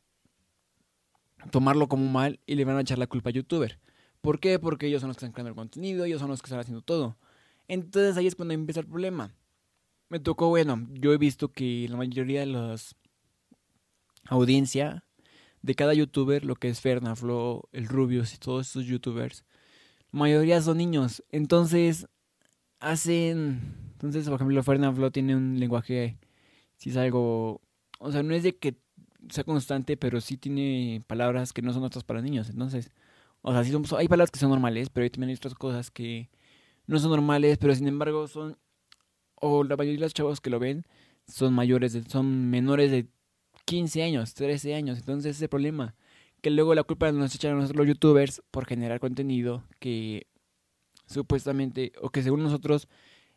tomarlo 1.51 1.87
como 1.87 2.09
mal 2.09 2.39
y 2.47 2.55
le 2.55 2.65
van 2.65 2.77
a 2.77 2.81
echar 2.81 2.97
la 2.97 3.05
culpa 3.05 3.29
a 3.29 3.33
youtuber. 3.33 3.79
¿Por 4.27 4.41
qué? 4.41 4.59
Porque 4.59 4.87
ellos 4.87 4.99
son 4.99 5.07
los 5.07 5.15
que 5.15 5.25
están 5.25 5.31
creando 5.31 5.51
el 5.51 5.55
contenido, 5.55 6.03
ellos 6.03 6.19
son 6.19 6.29
los 6.29 6.41
que 6.41 6.47
están 6.47 6.59
haciendo 6.59 6.81
todo. 6.81 7.17
Entonces 7.69 8.17
ahí 8.17 8.27
es 8.27 8.35
cuando 8.35 8.53
empieza 8.53 8.81
el 8.81 8.87
problema 8.87 9.33
me 10.09 10.19
tocó, 10.19 10.49
bueno, 10.49 10.87
yo 10.93 11.13
he 11.13 11.17
visto 11.17 11.51
que 11.51 11.87
la 11.89 11.97
mayoría 11.97 12.41
de 12.41 12.45
las 12.45 12.95
audiencia 14.29 15.03
de 15.61 15.75
cada 15.75 15.93
youtuber, 15.93 16.45
lo 16.45 16.55
que 16.55 16.69
es 16.69 16.81
Fernaflo, 16.81 17.69
el 17.71 17.87
Rubius 17.87 18.33
y 18.33 18.37
todos 18.37 18.67
estos 18.67 18.85
youtubers, 18.85 19.45
la 20.11 20.19
mayoría 20.19 20.61
son 20.61 20.77
niños. 20.77 21.23
Entonces, 21.31 22.07
hacen. 22.79 23.75
Entonces, 23.93 24.25
por 24.25 24.35
ejemplo, 24.35 24.63
Fernaflo 24.63 25.11
tiene 25.11 25.35
un 25.35 25.59
lenguaje, 25.59 26.19
si 26.77 26.91
es 26.91 26.97
algo. 26.97 27.61
O 27.99 28.11
sea, 28.11 28.23
no 28.23 28.33
es 28.33 28.43
de 28.43 28.55
que 28.57 28.77
sea 29.29 29.43
constante, 29.43 29.97
pero 29.97 30.21
sí 30.21 30.37
tiene 30.37 31.03
palabras 31.07 31.51
que 31.53 31.61
no 31.61 31.73
son 31.73 31.83
otras 31.83 32.03
para 32.03 32.21
niños. 32.21 32.49
Entonces, 32.49 32.91
o 33.41 33.51
sea, 33.51 33.63
sí 33.63 33.71
son, 33.71 33.85
hay 33.97 34.07
palabras 34.07 34.31
que 34.31 34.39
son 34.39 34.49
normales, 34.49 34.89
pero 34.89 35.03
hay 35.03 35.09
también 35.09 35.35
otras 35.35 35.55
cosas 35.55 35.91
que 35.91 36.29
no 36.85 36.99
son 36.99 37.11
normales, 37.11 37.57
pero 37.57 37.73
sin 37.75 37.87
embargo 37.87 38.27
son 38.27 38.57
o 39.35 39.63
la 39.63 39.75
mayoría 39.75 39.99
de 39.99 40.05
los 40.05 40.13
chavos 40.13 40.41
que 40.41 40.49
lo 40.49 40.59
ven 40.59 40.85
son 41.27 41.53
mayores, 41.53 41.93
de, 41.93 42.03
son 42.03 42.49
menores 42.49 42.91
de 42.91 43.07
15 43.65 44.03
años, 44.03 44.33
13 44.33 44.75
años. 44.75 44.99
Entonces 44.99 45.35
ese 45.35 45.49
problema. 45.49 45.95
Que 46.41 46.51
luego 46.51 46.75
la 46.75 46.83
culpa 46.83 47.11
nos 47.11 47.33
echan 47.35 47.53
a 47.53 47.55
nosotros 47.55 47.77
los 47.77 47.87
youtubers 47.87 48.43
por 48.51 48.65
generar 48.65 48.99
contenido 48.99 49.63
que 49.79 50.27
supuestamente, 51.07 51.93
o 52.01 52.09
que 52.09 52.21
según 52.21 52.43
nosotros 52.43 52.87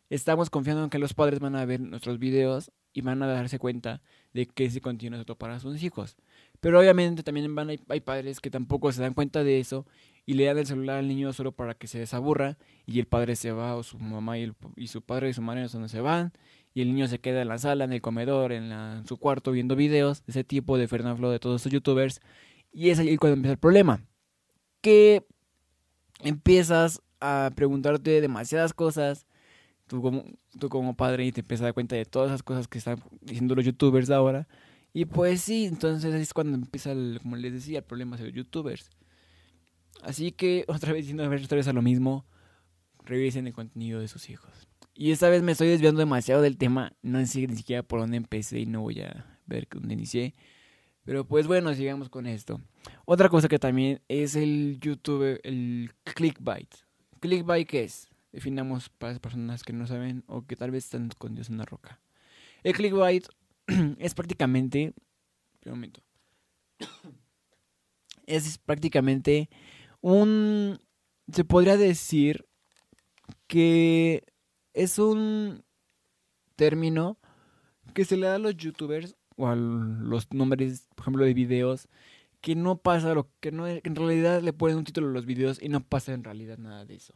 estamos 0.09 0.49
confiando 0.49 0.83
en 0.83 0.89
que 0.89 0.99
los 0.99 1.13
padres 1.13 1.39
van 1.39 1.55
a 1.55 1.65
ver 1.65 1.79
nuestros 1.79 2.19
videos 2.19 2.71
y 2.93 3.01
van 3.01 3.23
a 3.23 3.27
darse 3.27 3.59
cuenta 3.59 4.01
de 4.33 4.45
que 4.45 4.65
ese 4.65 4.81
contenido 4.81 5.15
es 5.15 5.21
otro 5.23 5.35
para 5.35 5.59
sus 5.59 5.81
hijos. 5.81 6.15
Pero 6.61 6.79
obviamente 6.79 7.23
también 7.23 7.53
van, 7.53 7.69
hay, 7.69 7.99
padres 7.99 8.39
que 8.39 8.51
tampoco 8.51 8.91
se 8.91 9.01
dan 9.01 9.15
cuenta 9.15 9.43
de 9.43 9.59
eso 9.59 9.85
y 10.25 10.35
le 10.35 10.45
dan 10.45 10.59
el 10.59 10.67
celular 10.67 10.99
al 10.99 11.07
niño 11.07 11.33
solo 11.33 11.51
para 11.51 11.73
que 11.73 11.87
se 11.87 11.97
desaburra 11.99 12.57
y 12.85 12.99
el 12.99 13.07
padre 13.07 13.35
se 13.35 13.51
va 13.51 13.75
o 13.75 13.83
su 13.83 13.97
mamá 13.97 14.37
y, 14.37 14.53
y 14.75 14.87
su 14.87 15.01
padre 15.01 15.29
y 15.29 15.33
su 15.33 15.41
madre 15.41 15.67
no 15.73 15.87
se 15.89 16.01
van 16.01 16.31
y 16.75 16.81
el 16.81 16.89
niño 16.93 17.07
se 17.07 17.19
queda 17.19 17.41
en 17.41 17.47
la 17.47 17.57
sala, 17.57 17.83
en 17.83 17.93
el 17.93 18.01
comedor, 18.01 18.51
en, 18.51 18.71
su 19.07 19.17
cuarto 19.17 19.51
viendo 19.51 19.75
videos 19.75 20.23
de 20.25 20.31
ese 20.31 20.43
tipo 20.43 20.77
de 20.77 20.87
Fernando 20.87 21.17
Flo, 21.17 21.31
de 21.31 21.39
todos 21.39 21.61
estos 21.61 21.71
youtubers 21.71 22.21
y 22.71 22.91
es 22.91 22.99
ahí 22.99 23.17
cuando 23.17 23.35
empieza 23.35 23.53
el 23.53 23.59
problema. 23.59 24.05
Que 24.81 25.25
empiezas 26.23 27.01
a 27.19 27.51
preguntarte 27.55 28.21
demasiadas 28.21 28.73
cosas 28.73 29.25
tú 29.87 30.01
como, 30.01 30.23
tú 30.59 30.69
como 30.69 30.95
padre 30.95 31.25
y 31.25 31.31
te 31.31 31.41
empiezas 31.41 31.63
a 31.63 31.65
dar 31.65 31.73
cuenta 31.73 31.95
de 31.95 32.05
todas 32.05 32.29
esas 32.29 32.43
cosas 32.43 32.67
que 32.67 32.77
están 32.77 33.01
diciendo 33.21 33.55
los 33.55 33.65
youtubers 33.65 34.09
ahora. 34.11 34.47
Y 34.93 35.05
pues 35.05 35.41
sí, 35.41 35.65
entonces 35.65 36.13
es 36.13 36.33
cuando 36.33 36.55
empieza, 36.55 36.91
el, 36.91 37.19
como 37.21 37.37
les 37.37 37.53
decía, 37.53 37.79
el 37.79 37.85
problema 37.85 38.17
de 38.17 38.25
los 38.25 38.33
youtubers. 38.33 38.89
Así 40.01 40.31
que 40.31 40.65
otra 40.67 40.93
vez 40.93 41.03
diciendo 41.03 41.23
a 41.23 41.27
ver 41.27 41.41
a 41.67 41.73
lo 41.73 41.81
mismo, 41.81 42.25
revisen 43.05 43.47
el 43.47 43.53
contenido 43.53 43.99
de 43.99 44.07
sus 44.07 44.29
hijos. 44.29 44.67
Y 44.93 45.11
esta 45.11 45.29
vez 45.29 45.41
me 45.41 45.53
estoy 45.53 45.69
desviando 45.69 45.99
demasiado 45.99 46.41
del 46.41 46.57
tema, 46.57 46.93
no 47.01 47.25
sé 47.25 47.47
ni 47.47 47.55
siquiera 47.55 47.81
por 47.81 48.01
dónde 48.01 48.17
empecé 48.17 48.59
y 48.59 48.65
no 48.65 48.81
voy 48.81 49.01
a 49.01 49.39
ver 49.45 49.67
dónde 49.71 49.93
inicié. 49.93 50.35
Pero 51.03 51.25
pues 51.25 51.47
bueno, 51.47 51.73
sigamos 51.73 52.09
con 52.09 52.27
esto. 52.27 52.61
Otra 53.05 53.29
cosa 53.29 53.47
que 53.47 53.57
también 53.57 54.01
es 54.07 54.35
el 54.35 54.77
YouTube, 54.79 55.39
el 55.43 55.91
clickbait. 56.03 56.69
¿Clickbait 57.19 57.67
qué 57.67 57.83
es? 57.85 58.09
Definamos 58.31 58.89
para 58.89 59.13
las 59.13 59.19
personas 59.19 59.63
que 59.63 59.73
no 59.73 59.87
saben 59.87 60.23
o 60.27 60.45
que 60.45 60.55
tal 60.55 60.71
vez 60.71 60.85
están 60.85 61.07
escondidos 61.07 61.49
en 61.49 61.55
una 61.55 61.65
roca. 61.65 61.99
El 62.63 62.73
clickbait 62.73 63.27
es 63.99 64.13
prácticamente. 64.13 64.93
Un 65.65 65.71
momento. 65.71 66.01
Es 68.25 68.57
prácticamente 68.57 69.49
un. 70.01 70.79
Se 71.31 71.43
podría 71.43 71.77
decir 71.77 72.47
que 73.47 74.23
es 74.73 74.99
un 74.99 75.63
término 76.55 77.17
que 77.93 78.05
se 78.05 78.17
le 78.17 78.27
da 78.27 78.35
a 78.35 78.39
los 78.39 78.55
youtubers 78.57 79.15
o 79.37 79.47
a 79.47 79.55
los 79.55 80.31
nombres, 80.33 80.87
por 80.95 81.03
ejemplo, 81.03 81.25
de 81.25 81.33
videos 81.33 81.87
que 82.41 82.55
no 82.55 82.77
pasa 82.77 83.13
lo 83.13 83.29
que 83.39 83.51
no 83.51 83.67
en 83.67 83.95
realidad 83.95 84.41
le 84.41 84.51
ponen 84.51 84.77
un 84.77 84.83
título 84.83 85.09
a 85.09 85.11
los 85.11 85.25
videos 85.25 85.61
y 85.61 85.69
no 85.69 85.81
pasa 85.81 86.13
en 86.13 86.23
realidad 86.23 86.57
nada 86.57 86.85
de 86.85 86.95
eso. 86.95 87.13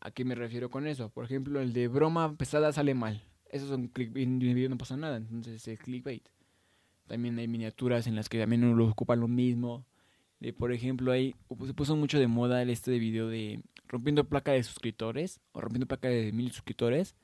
¿A 0.00 0.10
qué 0.10 0.24
me 0.24 0.34
refiero 0.34 0.70
con 0.70 0.86
eso? 0.86 1.10
Por 1.10 1.24
ejemplo, 1.24 1.60
el 1.60 1.72
de 1.72 1.88
broma 1.88 2.34
pesada 2.36 2.72
sale 2.72 2.94
mal. 2.94 3.22
Eso 3.54 3.66
es 3.66 3.70
un 3.70 3.86
clickbait, 3.86 4.26
en 4.26 4.42
el 4.42 4.52
video 4.52 4.68
no 4.68 4.76
pasa 4.76 4.96
nada, 4.96 5.16
entonces 5.16 5.68
es 5.68 5.78
clickbait. 5.78 6.24
También 7.06 7.38
hay 7.38 7.46
miniaturas 7.46 8.08
en 8.08 8.16
las 8.16 8.28
que 8.28 8.40
también 8.40 8.64
uno 8.64 8.74
lo 8.74 8.88
ocupa 8.88 9.14
lo 9.14 9.28
mismo. 9.28 9.86
Por 10.58 10.72
ejemplo, 10.72 11.12
hay, 11.12 11.36
se 11.64 11.72
puso 11.72 11.94
mucho 11.94 12.18
de 12.18 12.26
moda 12.26 12.64
este 12.64 12.90
de 12.90 12.98
video 12.98 13.28
de 13.28 13.62
rompiendo 13.86 14.24
placa 14.24 14.50
de 14.50 14.64
suscriptores 14.64 15.38
o 15.52 15.60
rompiendo 15.60 15.86
placa 15.86 16.08
de 16.08 16.32
mil 16.32 16.50
suscriptores. 16.50 17.14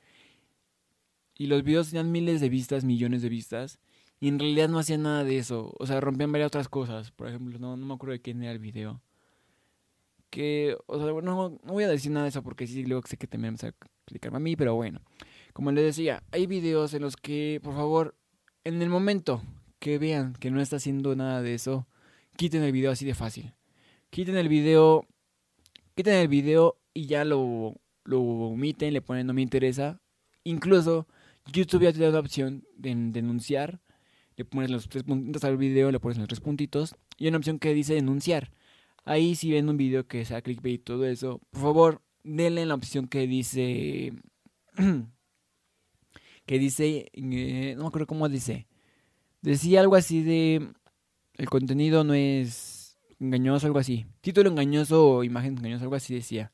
Y 1.37 1.49
los 1.49 1.64
videos 1.64 1.88
tenían 1.88 2.12
miles 2.12 2.40
de 2.40 2.49
vistas, 2.49 2.84
millones 2.84 3.22
de 3.22 3.28
vistas. 3.28 3.80
Y 4.20 4.28
en 4.28 4.38
realidad 4.38 4.68
no 4.68 4.78
hacían 4.78 5.02
nada 5.02 5.25
de 5.25 5.37
eso. 5.37 5.75
O 5.80 5.87
sea, 5.87 6.00
rompían 6.00 6.30
varias 6.30 6.46
otras 6.46 6.68
cosas. 6.68 7.10
Por 7.10 7.26
ejemplo, 7.26 7.58
no, 7.58 7.76
no 7.76 7.87
me 7.87 7.94
acuerdo 7.94 8.12
de 8.12 8.22
quién 8.22 8.40
era 8.40 8.52
el 8.52 8.60
video 8.60 9.02
que, 10.30 10.76
o 10.86 10.99
sea, 10.99 11.10
bueno, 11.12 11.58
no, 11.64 11.73
voy 11.73 11.84
a 11.84 11.88
decir 11.88 12.12
nada 12.12 12.25
de 12.25 12.30
eso 12.30 12.43
porque 12.43 12.66
sí, 12.66 12.84
luego 12.84 13.06
sé 13.06 13.16
que 13.16 13.26
también 13.26 13.56
me 13.60 13.69
a 13.69 13.75
explicarme 14.04 14.36
a 14.36 14.40
mí, 14.40 14.56
pero 14.56 14.75
bueno, 14.75 15.00
como 15.52 15.73
les 15.73 15.84
decía, 15.84 16.23
hay 16.32 16.47
videos 16.47 16.95
en 16.95 17.02
los 17.02 17.17
que, 17.17 17.60
por 17.63 17.75
favor, 17.75 18.17
en 18.65 18.82
el 18.82 18.89
momento 18.89 19.43
que 19.78 19.99
vean 19.99 20.34
que 20.34 20.50
no 20.50 20.60
está 20.60 20.76
haciendo 20.76 21.17
nada 21.17 21.43
de 21.43 21.54
eso, 21.54 21.86
quiten 22.36 22.63
el 22.63 22.73
video 22.73 22.91
así 22.91 23.04
de 23.04 23.15
fácil. 23.15 23.54
Quiten 24.10 24.36
el 24.36 24.49
video, 24.49 25.06
quiten 25.95 26.15
el 26.15 26.28
video 26.28 26.78
y 26.93 27.06
ya 27.06 27.25
lo, 27.25 27.75
lo 28.04 28.21
omiten, 28.21 28.93
le 28.93 29.02
ponen 29.02 29.26
no 29.26 29.32
me 29.32 29.43
interesa. 29.43 30.00
Incluso 30.45 31.06
YouTube 31.52 31.82
ya 31.82 31.93
te 31.93 32.00
da 32.00 32.10
la 32.10 32.21
opción 32.21 32.65
de 32.76 32.95
denunciar. 32.95 33.80
Le 34.36 34.45
pones 34.45 34.71
los 34.71 34.89
tres 34.89 35.04
puntitos 35.04 35.45
al 35.45 35.56
video, 35.56 35.91
le 35.91 36.00
pones 36.00 36.19
los 36.19 36.28
tres 36.28 36.41
puntitos. 36.41 36.95
Y 37.19 37.28
una 37.28 37.39
opción 37.39 37.58
que 37.58 37.75
dice 37.75 37.95
denunciar. 37.95 38.52
Ahí 39.04 39.34
si 39.34 39.50
ven 39.50 39.69
un 39.69 39.76
video 39.76 40.06
que 40.06 40.25
sea 40.25 40.43
clickbait 40.43 40.80
y 40.80 40.84
todo 40.84 41.06
eso, 41.06 41.41
por 41.50 41.63
favor, 41.63 42.02
denle 42.23 42.67
la 42.67 42.75
opción 42.75 43.08
que 43.08 43.26
dice... 43.26 44.13
que 46.50 46.58
dice... 46.58 47.06
Eh, 47.13 47.75
no 47.76 47.82
me 47.82 47.86
acuerdo 47.86 48.08
cómo 48.08 48.28
dice. 48.28 48.67
Decía 49.41 49.78
algo 49.78 49.95
así 49.95 50.25
de... 50.25 50.73
El 51.34 51.49
contenido 51.49 52.02
no 52.02 52.13
es 52.13 52.99
engañoso, 53.21 53.69
algo 53.69 53.78
así. 53.78 54.04
Título 54.21 54.50
engañoso 54.50 55.08
o 55.08 55.23
imagen 55.23 55.56
engañosa, 55.56 55.84
algo 55.84 55.95
así 55.95 56.13
decía. 56.13 56.50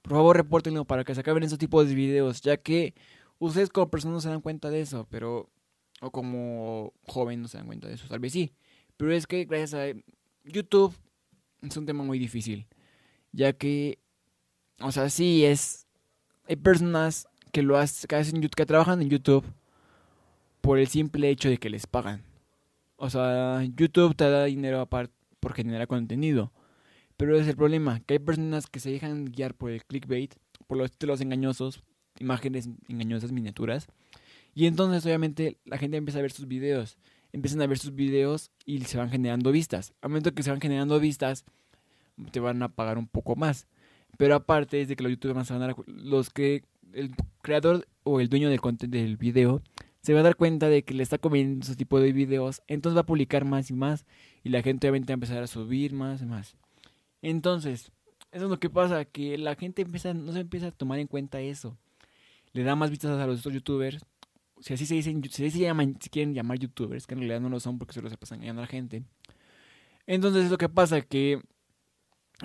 Por 0.00 0.12
favor, 0.12 0.36
repórtenlo 0.36 0.84
para 0.84 1.02
que 1.02 1.12
se 1.12 1.22
acaben 1.22 1.42
esos 1.42 1.58
tipos 1.58 1.88
de 1.88 1.96
videos, 1.96 2.40
ya 2.40 2.56
que 2.56 2.94
ustedes 3.40 3.68
como 3.70 3.90
personas 3.90 4.14
no 4.14 4.20
se 4.20 4.28
dan 4.28 4.42
cuenta 4.42 4.70
de 4.70 4.80
eso, 4.80 5.08
pero... 5.10 5.50
O 6.00 6.12
como 6.12 6.92
joven 7.08 7.42
no 7.42 7.48
se 7.48 7.58
dan 7.58 7.66
cuenta 7.66 7.88
de 7.88 7.94
eso, 7.94 8.06
tal 8.06 8.20
vez 8.20 8.32
sí. 8.32 8.52
Pero 8.96 9.12
es 9.12 9.26
que 9.26 9.44
gracias 9.44 9.74
a 9.74 9.86
YouTube 10.44 10.94
es 11.62 11.76
un 11.76 11.84
tema 11.84 12.04
muy 12.04 12.20
difícil, 12.20 12.68
ya 13.32 13.52
que, 13.54 13.98
o 14.78 14.92
sea, 14.92 15.10
sí 15.10 15.44
es, 15.44 15.88
hay 16.46 16.54
personas 16.54 17.26
que 17.52 17.62
lo 17.62 17.76
hacen, 17.78 18.08
que, 18.08 18.16
hacen, 18.16 18.40
que 18.40 18.66
trabajan 18.66 19.02
en 19.02 19.10
YouTube 19.10 19.44
por 20.60 20.78
el 20.78 20.88
simple 20.88 21.28
hecho 21.30 21.48
de 21.48 21.58
que 21.58 21.70
les 21.70 21.86
pagan. 21.86 22.22
O 22.96 23.10
sea, 23.10 23.62
YouTube 23.76 24.14
te 24.14 24.28
da 24.28 24.44
dinero 24.44 24.80
aparte 24.80 25.14
por 25.40 25.54
generar 25.54 25.86
contenido. 25.86 26.52
Pero 27.16 27.38
es 27.38 27.46
el 27.46 27.56
problema, 27.56 28.00
que 28.00 28.14
hay 28.14 28.18
personas 28.18 28.66
que 28.66 28.80
se 28.80 28.90
dejan 28.90 29.26
guiar 29.26 29.54
por 29.54 29.70
el 29.70 29.84
clickbait, 29.84 30.34
por 30.66 30.78
los 30.78 30.90
títulos 30.90 31.20
engañosos, 31.20 31.82
imágenes 32.18 32.68
engañosas, 32.88 33.32
miniaturas. 33.32 33.86
Y 34.54 34.66
entonces 34.66 35.04
obviamente 35.04 35.58
la 35.64 35.78
gente 35.78 35.96
empieza 35.96 36.18
a 36.18 36.22
ver 36.22 36.32
sus 36.32 36.48
videos 36.48 36.96
empiezan 37.32 37.62
a 37.62 37.66
ver 37.66 37.78
sus 37.78 37.94
videos 37.94 38.50
y 38.64 38.80
se 38.82 38.98
van 38.98 39.10
generando 39.10 39.50
vistas. 39.52 39.94
Al 40.00 40.10
momento 40.10 40.34
que 40.34 40.42
se 40.42 40.50
van 40.50 40.60
generando 40.60 41.00
vistas, 41.00 41.44
te 42.30 42.40
van 42.40 42.62
a 42.62 42.68
pagar 42.68 42.98
un 42.98 43.08
poco 43.08 43.36
más. 43.36 43.66
Pero 44.18 44.34
aparte 44.34 44.80
es 44.80 44.88
de 44.88 44.96
que 44.96 45.02
los 45.02 45.12
youtubers 45.12 45.48
van 45.48 45.62
a 45.62 45.66
dar, 45.66 45.76
los 45.86 46.30
que 46.30 46.64
el 46.94 47.14
creador 47.42 47.86
o 48.04 48.20
el 48.20 48.28
dueño 48.28 48.48
del 48.50 48.60
del 48.88 49.16
video 49.16 49.62
se 50.02 50.14
va 50.14 50.20
a 50.20 50.24
dar 50.24 50.36
cuenta 50.36 50.68
de 50.68 50.82
que 50.82 50.94
le 50.94 51.02
está 51.02 51.18
comiendo 51.18 51.64
ese 51.64 51.76
tipo 51.76 52.00
de 52.00 52.12
videos, 52.12 52.62
entonces 52.66 52.96
va 52.96 53.02
a 53.02 53.06
publicar 53.06 53.44
más 53.44 53.70
y 53.70 53.74
más 53.74 54.04
y 54.42 54.48
la 54.48 54.62
gente 54.62 54.88
obviamente 54.88 55.12
va 55.12 55.14
a 55.14 55.20
empezar 55.20 55.42
a 55.42 55.46
subir 55.46 55.92
más 55.92 56.22
y 56.22 56.26
más. 56.26 56.56
Entonces, 57.22 57.92
eso 58.32 58.44
es 58.44 58.50
lo 58.50 58.58
que 58.58 58.70
pasa, 58.70 59.04
que 59.04 59.38
la 59.38 59.54
gente 59.54 59.82
empieza, 59.82 60.12
no 60.14 60.32
se 60.32 60.40
empieza 60.40 60.68
a 60.68 60.72
tomar 60.72 60.98
en 60.98 61.06
cuenta 61.06 61.40
eso. 61.40 61.76
Le 62.52 62.64
da 62.64 62.74
más 62.74 62.90
vistas 62.90 63.18
a 63.18 63.26
los 63.26 63.40
otros 63.40 63.54
youtubers 63.54 64.04
si 64.62 64.74
así 64.74 64.86
se 64.86 64.94
dicen, 64.94 65.22
si 65.28 65.50
se 65.50 65.58
llaman, 65.58 65.96
si 66.00 66.08
quieren 66.08 66.34
llamar 66.34 66.58
youtubers, 66.58 67.06
que 67.06 67.14
en 67.14 67.20
realidad 67.20 67.40
no 67.40 67.48
lo 67.48 67.58
son 67.58 67.78
porque 67.78 67.94
solo 67.94 68.08
se 68.08 68.16
pasan 68.16 68.38
engañando 68.38 68.62
a 68.62 68.66
la 68.66 68.68
gente. 68.68 69.02
Entonces 70.06 70.44
es 70.44 70.50
lo 70.50 70.58
que 70.58 70.68
pasa 70.68 71.00
que 71.00 71.42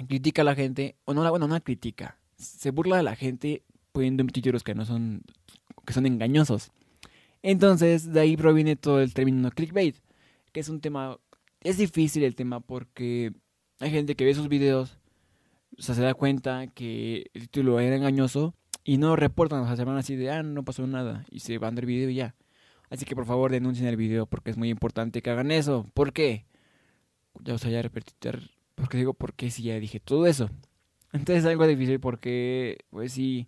critica 0.07 0.41
a 0.41 0.45
la 0.45 0.55
gente, 0.55 0.95
o 1.05 1.13
no, 1.13 1.29
bueno, 1.29 1.47
no 1.47 1.63
critica, 1.63 2.17
se 2.35 2.71
burla 2.71 2.97
de 2.97 3.03
la 3.03 3.15
gente 3.15 3.63
poniendo 3.97 4.23
títulos 4.27 4.63
que 4.63 4.75
no 4.75 4.85
son, 4.85 5.23
que 5.83 5.91
son 5.91 6.05
engañosos. 6.05 6.69
Entonces 7.41 8.13
de 8.13 8.19
ahí 8.19 8.37
proviene 8.37 8.75
todo 8.75 9.01
el 9.01 9.11
término 9.15 9.49
clickbait, 9.49 9.95
que 10.51 10.59
es 10.59 10.69
un 10.69 10.81
tema, 10.81 11.17
es 11.61 11.79
difícil 11.79 12.23
el 12.23 12.35
tema 12.35 12.59
porque 12.59 13.33
hay 13.79 13.89
gente 13.89 14.15
que 14.15 14.23
ve 14.23 14.35
sus 14.35 14.49
videos, 14.49 14.99
o 15.79 15.81
sea, 15.81 15.95
se 15.95 16.03
da 16.03 16.13
cuenta 16.13 16.67
que 16.67 17.31
el 17.33 17.49
título 17.49 17.79
era 17.79 17.95
engañoso 17.95 18.53
y 18.83 18.99
no 18.99 19.15
reportan, 19.15 19.61
o 19.61 19.65
sea, 19.65 19.75
se 19.75 19.83
van 19.83 19.97
así 19.97 20.15
de, 20.15 20.29
ah, 20.29 20.43
no 20.43 20.63
pasó 20.63 20.85
nada, 20.85 21.25
y 21.31 21.39
se 21.39 21.57
van 21.57 21.73
del 21.73 21.87
video 21.87 22.11
y 22.11 22.15
ya. 22.15 22.35
Así 22.91 23.03
que 23.03 23.15
por 23.15 23.25
favor 23.25 23.51
denuncien 23.51 23.87
el 23.87 23.97
video 23.97 24.27
porque 24.27 24.51
es 24.51 24.57
muy 24.57 24.69
importante 24.69 25.23
que 25.23 25.31
hagan 25.31 25.49
eso. 25.49 25.89
¿Por 25.95 26.13
qué? 26.13 26.45
Ya 27.43 27.55
os 27.55 27.65
voy 27.65 27.73
a 27.73 27.81
repetir, 27.81 28.51
porque 28.75 28.97
digo, 28.99 29.15
porque 29.15 29.49
si 29.49 29.63
ya 29.63 29.79
dije 29.79 29.99
todo 29.99 30.27
eso. 30.27 30.51
Entonces 31.13 31.43
es 31.43 31.49
algo 31.49 31.65
difícil 31.65 31.99
porque, 31.99 32.77
pues 32.91 33.13
sí, 33.13 33.47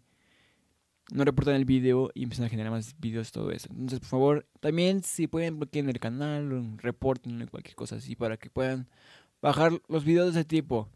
no 1.12 1.26
reportan 1.26 1.56
el 1.56 1.66
video 1.66 2.12
y 2.14 2.24
empiezan 2.24 2.46
a 2.46 2.50
generar 2.50 2.72
más 2.72 2.96
videos, 3.00 3.32
todo 3.32 3.52
eso. 3.52 3.68
Entonces, 3.72 4.00
por 4.00 4.10
favor, 4.10 4.48
también 4.60 5.04
si 5.04 5.28
pueden 5.28 5.60
bloquear 5.60 5.90
el 5.90 6.00
canal, 6.00 6.78
reporten 6.78 7.48
cualquier 7.48 7.76
cosa 7.76 7.96
así 7.98 8.16
para 8.16 8.38
que 8.38 8.50
puedan 8.50 8.88
bajar 9.42 9.82
los 9.88 10.06
videos 10.06 10.34
de 10.34 10.42
ese 10.42 10.48
tipo. 10.48 10.90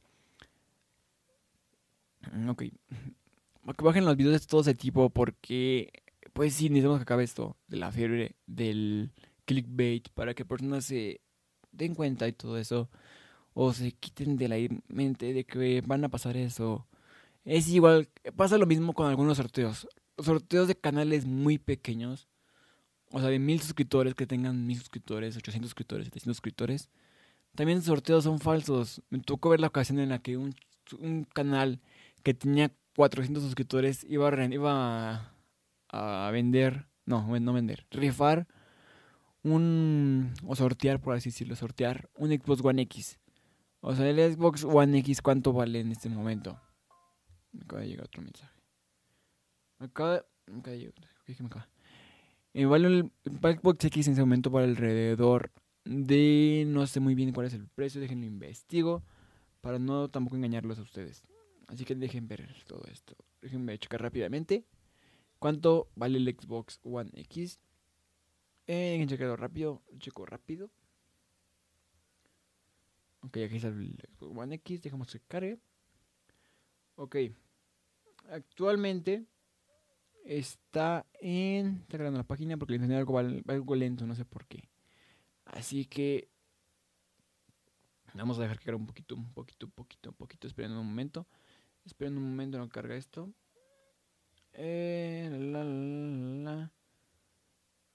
Ok 2.48 2.64
que 3.72 3.84
bajen 3.84 4.06
los 4.06 4.18
videos 4.18 4.42
de 4.42 4.48
todo 4.48 4.62
ese 4.62 4.76
tipo 4.76 5.10
porque, 5.10 6.04
pues 6.34 6.54
sí, 6.54 6.70
necesitamos 6.70 7.00
que 7.00 7.04
acabe 7.04 7.24
esto 7.24 7.56
de 7.68 7.78
la 7.78 7.92
fiebre 7.92 8.36
del 8.46 9.12
clickbait 9.46 10.10
para 10.10 10.34
que 10.34 10.46
personas 10.46 10.86
se 10.86 11.22
den 11.72 11.96
cuenta 11.96 12.28
y 12.28 12.34
todo 12.34 12.58
eso. 12.58 12.90
O 13.54 13.72
se 13.74 13.92
quiten 13.94 14.36
de 14.38 14.48
la 14.50 14.56
mente 14.88 15.34
de 15.34 15.46
que 15.46 15.82
van 15.86 16.04
a 16.04 16.10
pasar 16.10 16.36
eso. 16.38 16.88
Es 17.46 17.68
igual, 17.70 18.10
pasa 18.36 18.58
lo 18.58 18.66
mismo 18.66 18.94
con 18.94 19.08
algunos 19.08 19.38
sorteos. 19.38 19.88
Sorteos 20.18 20.68
de 20.68 20.76
canales 20.76 21.26
muy 21.26 21.58
pequeños. 21.58 22.28
O 23.12 23.20
sea, 23.20 23.30
de 23.30 23.40
mil 23.40 23.62
suscriptores 23.62 24.16
que 24.16 24.26
tengan 24.26 24.66
mil 24.66 24.78
suscriptores, 24.78 25.38
800 25.38 25.70
suscriptores, 25.70 26.06
700 26.08 26.36
suscriptores. 26.36 26.90
También 27.56 27.82
sorteos 27.82 28.24
son 28.24 28.40
falsos. 28.40 29.02
Me 29.10 29.20
tocó 29.20 29.50
ver 29.50 29.60
la 29.60 29.68
ocasión 29.68 30.00
en 30.00 30.10
la 30.10 30.20
que 30.20 30.38
un, 30.38 30.56
canal 31.34 31.80
que 32.24 32.34
tenía 32.34 32.72
400 32.96 33.44
suscriptores 33.44 34.04
iba 34.10 34.30
a, 34.30 34.46
iba 34.46 35.36
a, 35.90 36.32
vender, 36.32 36.88
no, 37.06 37.40
no 37.40 37.54
vender, 37.54 37.86
rifar 37.92 38.48
un, 39.44 40.34
o 40.46 40.56
sortear, 40.56 41.00
por 41.00 41.14
así 41.16 41.30
decirlo, 41.30 41.56
sortear 41.56 42.10
un 42.16 42.32
Xbox 42.32 42.64
One 42.64 42.82
X. 42.84 43.20
O 43.82 43.94
sea, 43.94 44.10
el 44.10 44.34
Xbox 44.34 44.64
One 44.64 44.98
X, 45.00 45.22
¿cuánto 45.22 45.54
vale 45.54 45.82
en 45.82 45.92
este 45.92 46.10
momento? 46.10 46.60
Me 47.52 47.62
acaba 47.62 47.82
de 47.82 47.90
llegar 47.90 48.06
otro 48.06 48.22
mensaje. 48.22 48.53
Acaba. 49.84 50.26
Y 52.54 52.66
vale 52.66 52.88
el, 52.88 53.12
Xbox 53.26 53.86
X 53.86 54.08
en 54.08 54.14
ese 54.14 54.22
momento 54.22 54.50
vale 54.50 54.68
alrededor 54.68 55.52
de, 55.84 56.64
no 56.68 56.88
sé 56.88 57.00
muy 57.00 57.16
bien 57.16 57.34
cuál 57.34 57.48
es 57.48 57.54
el 57.54 57.68
precio, 57.68 58.00
déjenlo 58.00 58.26
investigo, 58.26 59.04
para 59.62 59.80
no 59.80 60.10
tampoco 60.10 60.38
engañarlos 60.38 60.80
a 60.80 60.84
ustedes. 60.84 61.24
Así 61.68 61.84
que 61.84 61.96
dejen 61.96 62.28
ver 62.28 62.48
todo 62.66 62.86
esto. 62.92 63.16
Déjenme 63.42 63.78
checar 63.80 64.02
rápidamente. 64.02 64.66
¿Cuánto 65.40 65.90
vale 65.96 66.18
el 66.18 66.38
Xbox 66.40 66.80
One 66.84 67.10
X? 67.14 67.60
Eh, 68.68 68.92
dejen 68.92 69.10
checarlo 69.10 69.36
rápido. 69.36 69.82
Checo 69.98 70.26
rápido. 70.26 70.70
Ok, 73.22 73.38
aquí 73.38 73.56
está 73.56 73.70
el 73.70 73.98
Xbox 74.18 74.38
One 74.38 74.56
X. 74.56 74.82
Dejamos 74.82 75.12
que 75.12 75.20
cargue. 75.22 75.60
Ok. 76.96 77.16
Actualmente 78.30 79.26
está 80.24 81.06
en. 81.20 81.82
Está 81.82 81.98
cargando 81.98 82.20
la 82.20 82.28
página 82.28 82.58
porque 82.58 82.74
le 82.74 82.78
enseñé 82.78 82.98
algo, 82.98 83.18
algo 83.18 83.76
lento, 83.76 84.06
no 84.06 84.16
sé 84.16 84.26
por 84.26 84.46
qué. 84.48 84.70
Así 85.46 85.86
que. 85.86 86.30
Vamos 88.14 88.38
a 88.38 88.44
dejar 88.44 88.60
cargue 88.60 88.76
un 88.76 88.86
poquito, 88.86 89.16
un 89.16 89.34
poquito, 89.34 89.66
un 89.66 89.72
poquito, 89.72 90.10
un 90.10 90.16
poquito. 90.16 90.48
Esperando 90.48 90.80
un 90.80 90.88
momento. 90.88 91.28
Esperen 91.86 92.18
un 92.18 92.24
momento, 92.24 92.58
no 92.58 92.70
carga 92.70 92.96
esto. 92.96 93.34
Eh, 94.54 95.30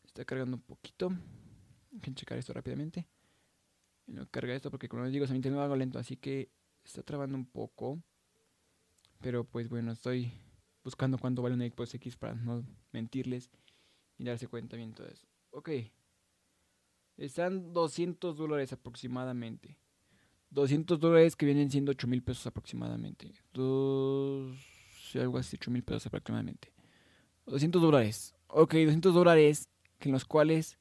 Está 0.04 0.24
cargando 0.24 0.56
un 0.56 0.62
poquito. 0.62 1.10
Hay 1.92 2.00
que 2.00 2.14
checar 2.14 2.36
esto 2.36 2.52
rápidamente. 2.52 3.06
No 4.06 4.26
carga 4.28 4.54
esto 4.54 4.70
porque 4.70 4.88
como 4.88 5.04
les 5.04 5.12
digo, 5.12 5.26
se 5.26 5.34
me 5.34 5.60
algo 5.60 5.76
lento, 5.76 5.98
así 5.98 6.16
que 6.16 6.50
está 6.84 7.02
trabando 7.02 7.36
un 7.36 7.46
poco. 7.46 8.02
Pero 9.20 9.44
pues 9.44 9.68
bueno, 9.68 9.92
estoy 9.92 10.32
buscando 10.88 11.18
cuánto 11.18 11.42
vale 11.42 11.54
un 11.54 11.60
Xbox 11.60 11.94
X 11.94 12.16
para 12.16 12.34
no 12.34 12.64
mentirles 12.92 13.50
y 14.16 14.24
darse 14.24 14.48
cuenta 14.48 14.76
bien 14.76 14.94
todo 14.94 15.06
eso. 15.06 15.26
Ok. 15.50 15.70
Están 17.18 17.72
200 17.72 18.36
dólares 18.36 18.72
aproximadamente. 18.72 19.76
200 20.50 20.98
dólares 20.98 21.36
que 21.36 21.46
vienen 21.46 21.70
siendo 21.70 21.90
8 21.90 22.06
mil 22.06 22.22
pesos 22.22 22.46
aproximadamente. 22.46 23.32
Dos, 23.52 24.56
algo 25.14 25.36
así, 25.38 25.56
8 25.56 25.70
mil 25.70 25.82
pesos 25.82 26.06
aproximadamente. 26.06 26.72
200 27.46 27.82
dólares. 27.82 28.34
Ok, 28.48 28.74
200 28.74 29.12
dólares 29.12 29.68
en 30.00 30.12
los 30.12 30.24
cuales 30.24 30.78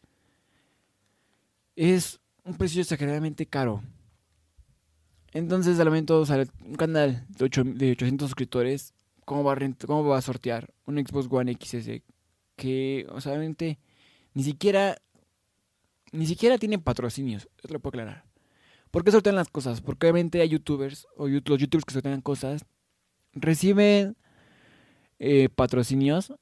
es 1.75 2.19
un 2.43 2.55
precio 2.55 2.81
exageradamente 2.81 3.45
caro. 3.45 3.83
Entonces, 5.33 5.79
al 5.79 5.87
momento, 5.87 6.25
sale 6.25 6.47
un 6.63 6.75
canal 6.75 7.25
de, 7.29 7.45
8, 7.45 7.63
de 7.65 7.91
800 7.91 8.29
suscriptores, 8.29 8.93
¿cómo 9.27 9.43
va, 9.43 9.51
a 9.51 9.57
¿cómo 9.85 10.05
va 10.05 10.17
a 10.17 10.21
sortear 10.21 10.73
un 10.85 10.97
Xbox 11.05 11.27
One 11.29 11.53
XS? 11.53 12.01
Que, 12.55 13.05
obviamente, 13.09 13.77
ni 14.33 14.43
siquiera, 14.43 14.95
ni 16.13 16.25
siquiera 16.25 16.57
tiene 16.57 16.79
patrocinios, 16.79 17.49
eso 17.57 17.73
lo 17.73 17.81
puedo 17.81 17.89
aclarar. 17.89 18.23
¿Por 18.89 19.03
qué 19.03 19.11
sortean 19.11 19.35
las 19.35 19.49
cosas? 19.49 19.81
Porque 19.81 20.05
obviamente 20.07 20.39
hay 20.39 20.47
youtubers 20.47 21.07
o 21.17 21.27
los 21.27 21.59
youtubers 21.59 21.83
que 21.83 21.93
sortean 21.93 22.21
cosas 22.21 22.65
reciben 23.33 24.15
eh, 25.19 25.49
patrocinios, 25.53 26.33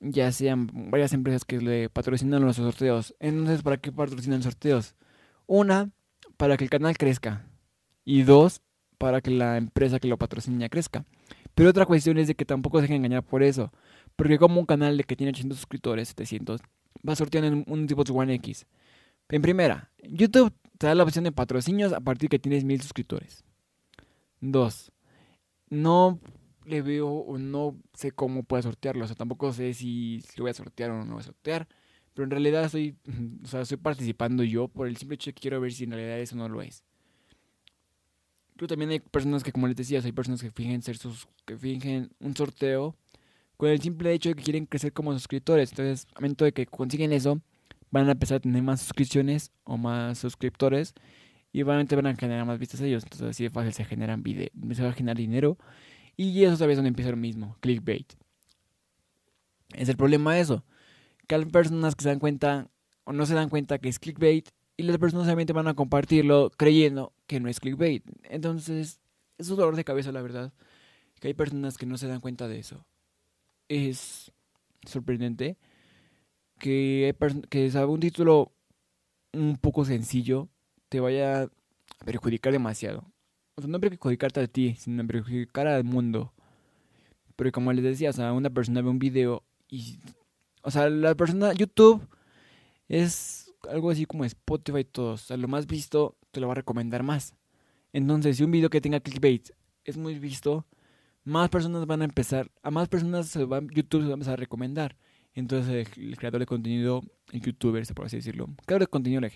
ya 0.00 0.30
sean 0.30 0.68
varias 0.90 1.14
empresas 1.14 1.46
que 1.46 1.62
le 1.62 1.88
patrocinan 1.88 2.44
los 2.44 2.56
sorteos. 2.56 3.14
Entonces, 3.20 3.62
¿para 3.62 3.78
qué 3.78 3.90
patrocinan 3.90 4.42
sorteos? 4.42 4.96
Una, 5.46 5.90
para 6.36 6.58
que 6.58 6.64
el 6.64 6.70
canal 6.70 6.98
crezca. 6.98 7.48
Y 8.04 8.22
dos, 8.22 8.60
para 8.98 9.22
que 9.22 9.30
la 9.30 9.56
empresa 9.56 9.98
que 9.98 10.08
lo 10.08 10.18
patrocina 10.18 10.68
crezca. 10.68 11.06
Pero 11.54 11.70
otra 11.70 11.86
cuestión 11.86 12.18
es 12.18 12.26
de 12.26 12.34
que 12.34 12.44
tampoco 12.44 12.78
se 12.78 12.82
dejen 12.82 12.96
engañar 12.96 13.22
por 13.22 13.42
eso. 13.42 13.72
Porque 14.16 14.38
como 14.38 14.60
un 14.60 14.66
canal 14.66 14.96
de 14.96 15.04
que 15.04 15.16
tiene 15.16 15.30
800 15.30 15.58
suscriptores, 15.58 16.08
700, 16.08 16.60
va 17.08 17.16
sorteando 17.16 17.64
un 17.66 17.86
de 17.86 17.94
One 17.94 18.34
X. 18.34 18.66
En 19.28 19.42
primera, 19.42 19.90
YouTube 20.02 20.52
te 20.78 20.86
da 20.86 20.94
la 20.94 21.04
opción 21.04 21.24
de 21.24 21.32
patrocinios 21.32 21.92
a 21.92 22.00
partir 22.00 22.28
que 22.28 22.38
tienes 22.38 22.64
mil 22.64 22.80
suscriptores. 22.80 23.44
Dos, 24.40 24.92
no 25.70 26.20
le 26.66 26.82
veo 26.82 27.08
o 27.08 27.38
no 27.38 27.76
sé 27.94 28.10
cómo 28.10 28.42
puedo 28.42 28.62
sortearlo. 28.62 29.04
O 29.04 29.06
sea, 29.06 29.16
tampoco 29.16 29.52
sé 29.52 29.74
si 29.74 30.22
lo 30.36 30.44
voy 30.44 30.50
a 30.50 30.54
sortear 30.54 30.90
o 30.90 30.98
no 30.98 31.04
lo 31.04 31.12
voy 31.12 31.20
a 31.20 31.24
sortear. 31.24 31.68
Pero 32.12 32.24
en 32.24 32.30
realidad 32.30 32.64
estoy, 32.64 32.96
o 33.44 33.46
sea, 33.46 33.62
estoy 33.62 33.78
participando 33.78 34.42
yo 34.42 34.68
por 34.68 34.86
el 34.86 34.96
simple 34.96 35.16
hecho 35.16 35.30
de 35.30 35.34
que 35.34 35.40
quiero 35.40 35.60
ver 35.60 35.72
si 35.72 35.84
en 35.84 35.92
realidad 35.92 36.18
eso 36.20 36.36
no 36.36 36.48
lo 36.48 36.62
es. 36.62 36.84
Creo 38.56 38.68
también 38.68 38.90
hay 38.90 39.00
personas 39.00 39.42
que, 39.42 39.52
como 39.52 39.66
les 39.66 39.76
decía, 39.76 40.00
hay 40.04 40.12
personas 40.12 40.40
que 40.40 40.50
fingen 40.50 40.82
ser 40.82 40.96
sus, 40.96 41.26
que 41.44 41.56
fingen 41.56 42.10
un 42.20 42.36
sorteo 42.36 42.96
con 43.56 43.68
el 43.68 43.80
simple 43.80 44.12
hecho 44.12 44.28
de 44.28 44.34
que 44.36 44.42
quieren 44.42 44.66
crecer 44.66 44.92
como 44.92 45.12
suscriptores. 45.12 45.70
Entonces, 45.70 46.06
al 46.14 46.22
momento 46.22 46.44
de 46.44 46.52
que 46.52 46.66
consiguen 46.66 47.12
eso, 47.12 47.40
van 47.90 48.08
a 48.08 48.12
empezar 48.12 48.36
a 48.36 48.40
tener 48.40 48.62
más 48.62 48.80
suscripciones 48.80 49.52
o 49.64 49.76
más 49.76 50.18
suscriptores 50.18 50.94
y 51.52 51.62
obviamente 51.62 51.94
van 51.94 52.06
a 52.06 52.16
generar 52.16 52.44
más 52.44 52.58
vistas 52.58 52.80
ellos. 52.80 53.04
Entonces 53.04 53.28
así 53.28 53.44
de 53.44 53.50
fácil 53.50 53.72
se 53.72 53.84
generan 53.84 54.24
video, 54.24 54.48
se 54.72 54.82
va 54.82 54.88
a 54.88 54.92
generar 54.92 55.16
dinero 55.16 55.56
y 56.16 56.42
eso 56.42 56.56
sabes 56.56 56.76
donde 56.76 56.88
empieza 56.88 57.12
lo 57.12 57.16
mismo, 57.16 57.56
clickbait. 57.60 58.12
Es 59.74 59.88
el 59.88 59.96
problema 59.96 60.34
de 60.34 60.40
eso. 60.40 60.64
Que 61.28 61.36
hay 61.36 61.44
personas 61.44 61.94
que 61.94 62.02
se 62.02 62.08
dan 62.08 62.18
cuenta 62.18 62.68
o 63.04 63.12
no 63.12 63.26
se 63.26 63.34
dan 63.34 63.48
cuenta 63.48 63.78
que 63.78 63.88
es 63.88 64.00
clickbait 64.00 64.48
y 64.76 64.82
las 64.82 64.98
personas 64.98 65.26
solamente 65.26 65.52
van 65.52 65.68
a 65.68 65.74
compartirlo 65.74 66.50
creyendo 66.56 67.12
que 67.26 67.40
no 67.40 67.48
es 67.48 67.60
clickbait. 67.60 68.04
Entonces 68.24 69.00
es 69.38 69.50
un 69.50 69.56
dolor 69.56 69.76
de 69.76 69.84
cabeza 69.84 70.12
la 70.12 70.22
verdad. 70.22 70.52
Que 71.20 71.28
hay 71.28 71.34
personas 71.34 71.78
que 71.78 71.86
no 71.86 71.96
se 71.96 72.08
dan 72.08 72.20
cuenta 72.20 72.48
de 72.48 72.58
eso. 72.58 72.84
Es 73.68 74.32
sorprendente 74.86 75.56
que, 76.58 77.14
que 77.48 77.70
sabe 77.70 77.86
un 77.86 78.00
título 78.00 78.52
un 79.32 79.56
poco 79.56 79.84
sencillo 79.84 80.48
te 80.88 81.00
vaya 81.00 81.42
a 81.42 81.48
perjudicar 82.04 82.52
demasiado. 82.52 83.10
O 83.56 83.62
sea, 83.62 83.70
no 83.70 83.80
perjudicarte 83.80 84.40
a 84.40 84.46
ti, 84.46 84.74
sino 84.78 85.06
perjudicar 85.06 85.66
al 85.66 85.84
mundo. 85.84 86.32
Pero 87.36 87.52
como 87.52 87.72
les 87.72 87.84
decía, 87.84 88.10
o 88.10 88.12
sea, 88.12 88.32
una 88.32 88.50
persona 88.50 88.82
ve 88.82 88.88
un 88.88 88.98
video 88.98 89.44
y... 89.68 89.98
O 90.62 90.70
sea, 90.70 90.88
la 90.88 91.14
persona... 91.14 91.52
YouTube 91.52 92.06
es 92.88 93.43
algo 93.70 93.90
así 93.90 94.06
como 94.06 94.24
Spotify 94.24 94.80
y 94.80 94.84
todo. 94.84 95.12
O 95.12 95.16
sea, 95.16 95.36
lo 95.36 95.48
más 95.48 95.66
visto 95.66 96.16
te 96.30 96.40
lo 96.40 96.46
va 96.46 96.52
a 96.52 96.56
recomendar 96.56 97.02
más. 97.02 97.34
Entonces, 97.92 98.36
si 98.36 98.44
un 98.44 98.50
video 98.50 98.70
que 98.70 98.80
tenga 98.80 99.00
clickbait 99.00 99.50
es 99.84 99.96
muy 99.96 100.18
visto, 100.18 100.66
más 101.24 101.48
personas 101.48 101.86
van 101.86 102.02
a 102.02 102.04
empezar... 102.04 102.50
A 102.62 102.70
más 102.70 102.88
personas 102.88 103.32
YouTube 103.32 104.02
se 104.02 104.06
va 104.06 104.12
a 104.12 104.14
empezar 104.14 104.34
a 104.34 104.36
recomendar. 104.36 104.96
Entonces 105.34 105.88
el, 105.96 106.16
creador 106.16 106.40
de 106.40 106.46
contenido, 106.46 107.02
el 107.32 107.40
youtuber, 107.40 107.84
por 107.94 108.06
así 108.06 108.16
decirlo, 108.16 108.48
creador 108.66 108.82
de 108.82 108.86
contenido 108.86 109.20
lo 109.20 109.28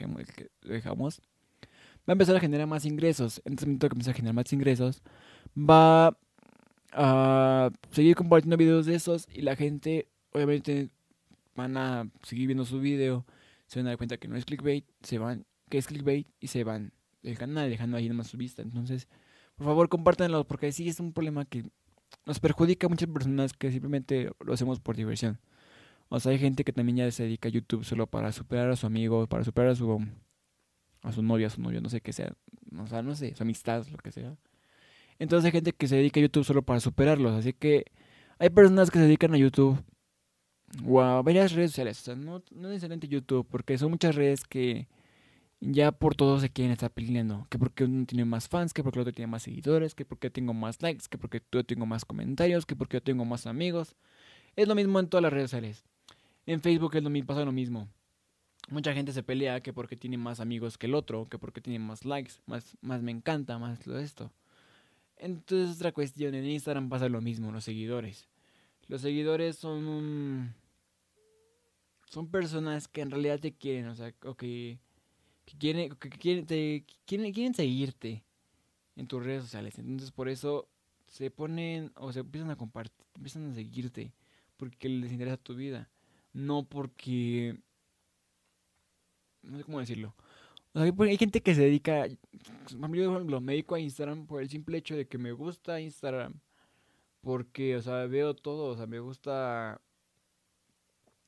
dejamos, 0.63 1.21
va 2.09 2.13
a 2.13 2.13
empezar 2.13 2.37
a 2.37 2.41
generar 2.41 2.67
más 2.67 2.85
ingresos. 2.85 3.43
En 3.45 3.55
este 3.55 3.67
momento 3.67 3.89
que 3.89 3.95
empieza 3.95 4.13
a 4.13 4.15
generar 4.15 4.35
más 4.35 4.53
ingresos, 4.53 5.03
va 5.57 6.17
a 6.93 7.71
seguir 7.91 8.15
compartiendo 8.15 8.57
videos 8.57 8.87
de 8.87 8.95
esos 8.95 9.29
y 9.33 9.43
la 9.43 9.57
gente, 9.57 10.09
obviamente, 10.33 10.91
van 11.57 11.77
a 11.77 12.09
seguir 12.23 12.47
viendo 12.47 12.65
su 12.65 12.81
video, 12.81 13.27
se 13.69 13.79
van 13.79 13.87
a 13.87 13.91
dar 13.91 13.99
cuenta 13.99 14.17
que 14.17 14.27
no 14.27 14.37
es 14.37 14.45
clickbait, 14.45 14.85
se 15.03 15.19
van, 15.19 15.47
que 15.71 15.79
es 15.79 15.87
clickbait 15.87 16.27
y 16.41 16.49
se 16.49 16.65
van 16.65 16.93
del 17.23 17.39
canal 17.39 17.69
dejando 17.71 17.97
ahí 17.97 18.09
nomás 18.09 18.29
su 18.29 18.37
vista. 18.37 18.63
Entonces, 18.63 19.09
por 19.55 19.67
favor, 19.67 19.89
compártanlo 19.89 20.47
porque 20.47 20.73
sí 20.73 20.89
es 20.89 20.99
un 20.99 21.13
problema 21.13 21.45
que 21.45 21.71
nos 22.25 22.41
perjudica 22.41 22.87
a 22.87 22.91
muchas 22.91 23.09
personas 23.09 23.53
que 23.53 23.71
simplemente 23.71 24.33
lo 24.41 24.55
hacemos 24.55 24.81
por 24.81 24.97
diversión. 24.97 25.39
O 26.09 26.19
sea, 26.19 26.33
hay 26.33 26.39
gente 26.39 26.65
que 26.65 26.73
también 26.73 26.97
ya 26.97 27.11
se 27.11 27.25
dedica 27.25 27.49
a 27.49 27.53
YouTube 27.53 27.85
solo 27.85 28.07
para 28.07 28.33
superar 28.33 28.71
a 28.71 28.77
su 28.77 28.87
amigo, 28.87 29.27
para 29.27 29.45
superar 29.45 29.71
a 29.71 29.75
su 29.75 30.03
a 31.03 31.13
su 31.13 31.23
novia, 31.23 31.47
a 31.47 31.51
su 31.51 31.61
novio, 31.61 31.81
no 31.81 31.89
sé 31.91 32.01
qué 32.01 32.13
sea, 32.13 32.33
o 32.77 32.87
sea, 32.87 33.03
no 33.03 33.15
sé, 33.15 33.35
su 33.35 33.43
amistad, 33.43 33.87
lo 33.89 33.99
que 33.99 34.11
sea. 34.11 34.37
Entonces 35.19 35.45
hay 35.47 35.53
gente 35.53 35.73
que 35.73 35.87
se 35.87 35.97
dedica 35.97 36.19
a 36.19 36.23
YouTube 36.23 36.45
solo 36.45 36.63
para 36.63 36.81
superarlos, 36.81 37.35
así 37.35 37.53
que 37.53 37.85
hay 38.39 38.51
personas 38.51 38.91
que 38.91 38.99
se 38.99 39.05
dedican 39.05 39.35
a 39.35 39.39
YouTube 39.39 39.83
a 41.01 41.23
varias 41.23 41.53
redes 41.53 41.73
sociales. 41.73 42.01
O 42.01 42.05
sea, 42.05 42.15
no, 42.15 42.43
no 42.53 42.69
necesariamente 42.69 43.09
YouTube, 43.09 43.47
porque 43.49 43.79
son 43.79 43.91
muchas 43.91 44.15
redes 44.15 44.45
que 44.45 44.89
ya 45.61 45.93
por 45.93 46.15
todo 46.15 46.39
se 46.41 46.51
quieren 46.51 46.73
estar 46.73 46.91
peleando. 46.91 47.47
Que 47.51 47.59
porque 47.59 47.85
uno 47.85 48.07
tiene 48.07 48.25
más 48.25 48.49
fans, 48.49 48.73
que 48.73 48.83
porque 48.83 48.99
el 48.99 49.03
otro 49.03 49.13
tiene 49.13 49.31
más 49.31 49.43
seguidores, 49.43 49.95
que 49.95 50.05
porque 50.05 50.31
tengo 50.31 50.55
más 50.55 50.83
likes, 50.83 51.07
que 51.11 51.19
porque 51.19 51.43
yo 51.53 51.65
tengo 51.65 51.87
más 51.87 52.05
comentarios, 52.05 52.67
que 52.67 52.77
porque 52.77 52.99
yo 52.99 53.03
tengo 53.03 53.25
más 53.25 53.47
amigos. 53.47 53.97
Es 54.57 54.69
lo 54.69 54.75
mismo 54.75 54.99
en 55.01 55.09
todas 55.09 55.23
las 55.23 55.33
redes 55.33 55.51
sociales. 55.51 55.85
En 56.47 56.61
Facebook 56.61 56.97
es 56.97 57.03
lo 57.03 57.11
mismo, 57.11 57.27
pasa 57.27 57.45
lo 57.45 57.53
mismo. 57.53 57.89
Mucha 58.71 58.93
gente 58.93 59.13
se 59.13 59.23
pelea 59.23 59.61
que 59.63 59.73
porque 59.73 59.97
tiene 59.97 60.19
más 60.19 60.41
amigos 60.41 60.77
que 60.77 60.87
el 60.87 60.95
otro, 60.95 61.27
que 61.29 61.39
porque 61.39 61.61
tiene 61.61 61.79
más 61.79 62.05
likes, 62.05 62.35
más, 62.47 62.77
más 62.83 63.03
me 63.03 63.11
encanta, 63.11 63.59
más 63.59 63.79
todo 63.81 63.99
esto. 63.99 64.31
Entonces 65.17 65.77
otra 65.77 65.93
cuestión, 65.93 66.35
en 66.35 66.45
Instagram 66.45 66.89
pasa 66.89 67.09
lo 67.09 67.21
mismo, 67.21 67.51
los 67.51 67.65
seguidores. 67.65 68.29
Los 68.89 69.03
seguidores 69.03 69.57
son 69.57 70.55
son 72.11 72.29
personas 72.29 72.89
que 72.89 73.03
en 73.03 73.11
realidad 73.11 73.39
te 73.39 73.53
quieren, 73.53 73.89
o 73.89 73.95
sea, 73.95 74.15
o 74.25 74.35
que, 74.35 74.79
quieren, 75.59 75.95
que 75.97 76.09
quieren, 76.09 76.47
te, 76.47 76.85
quieren, 77.05 77.33
quieren 77.33 77.55
seguirte 77.55 78.25
en 78.97 79.07
tus 79.07 79.25
redes 79.25 79.43
sociales. 79.43 79.79
Entonces 79.79 80.11
por 80.11 80.29
eso 80.29 80.69
se 81.07 81.31
ponen 81.31 81.93
o 81.97 82.13
se 82.13 82.21
empiezan 82.21 82.51
a 82.51 82.57
compartir, 82.57 83.05
empiezan 83.15 83.51
a 83.51 83.55
seguirte 83.55 84.13
porque 84.57 84.89
les 84.89 85.13
interesa 85.13 85.37
tu 85.37 85.55
vida, 85.55 85.91
no 86.33 86.65
porque 86.65 87.59
no 89.43 89.59
sé 89.59 89.65
cómo 89.65 89.81
decirlo. 89.81 90.15
Hay 90.75 91.17
gente 91.17 91.41
que 91.41 91.55
se 91.55 91.63
dedica, 91.63 92.07
yo 92.07 93.41
me 93.41 93.53
dedico 93.53 93.75
a 93.75 93.81
Instagram 93.81 94.27
por 94.27 94.43
el 94.43 94.49
simple 94.49 94.79
hecho 94.79 94.97
de 94.97 95.07
que 95.07 95.19
me 95.19 95.33
gusta 95.33 95.81
Instagram. 95.81 96.35
Porque, 97.21 97.77
o 97.77 97.83
sea, 97.83 98.07
veo 98.07 98.35
todo, 98.35 98.73
o 98.73 98.77
sea, 98.77 98.87
me 98.87 99.01
gusta... 99.01 99.81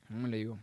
¿Cómo 0.07 0.27
le 0.27 0.37
digo? 0.37 0.59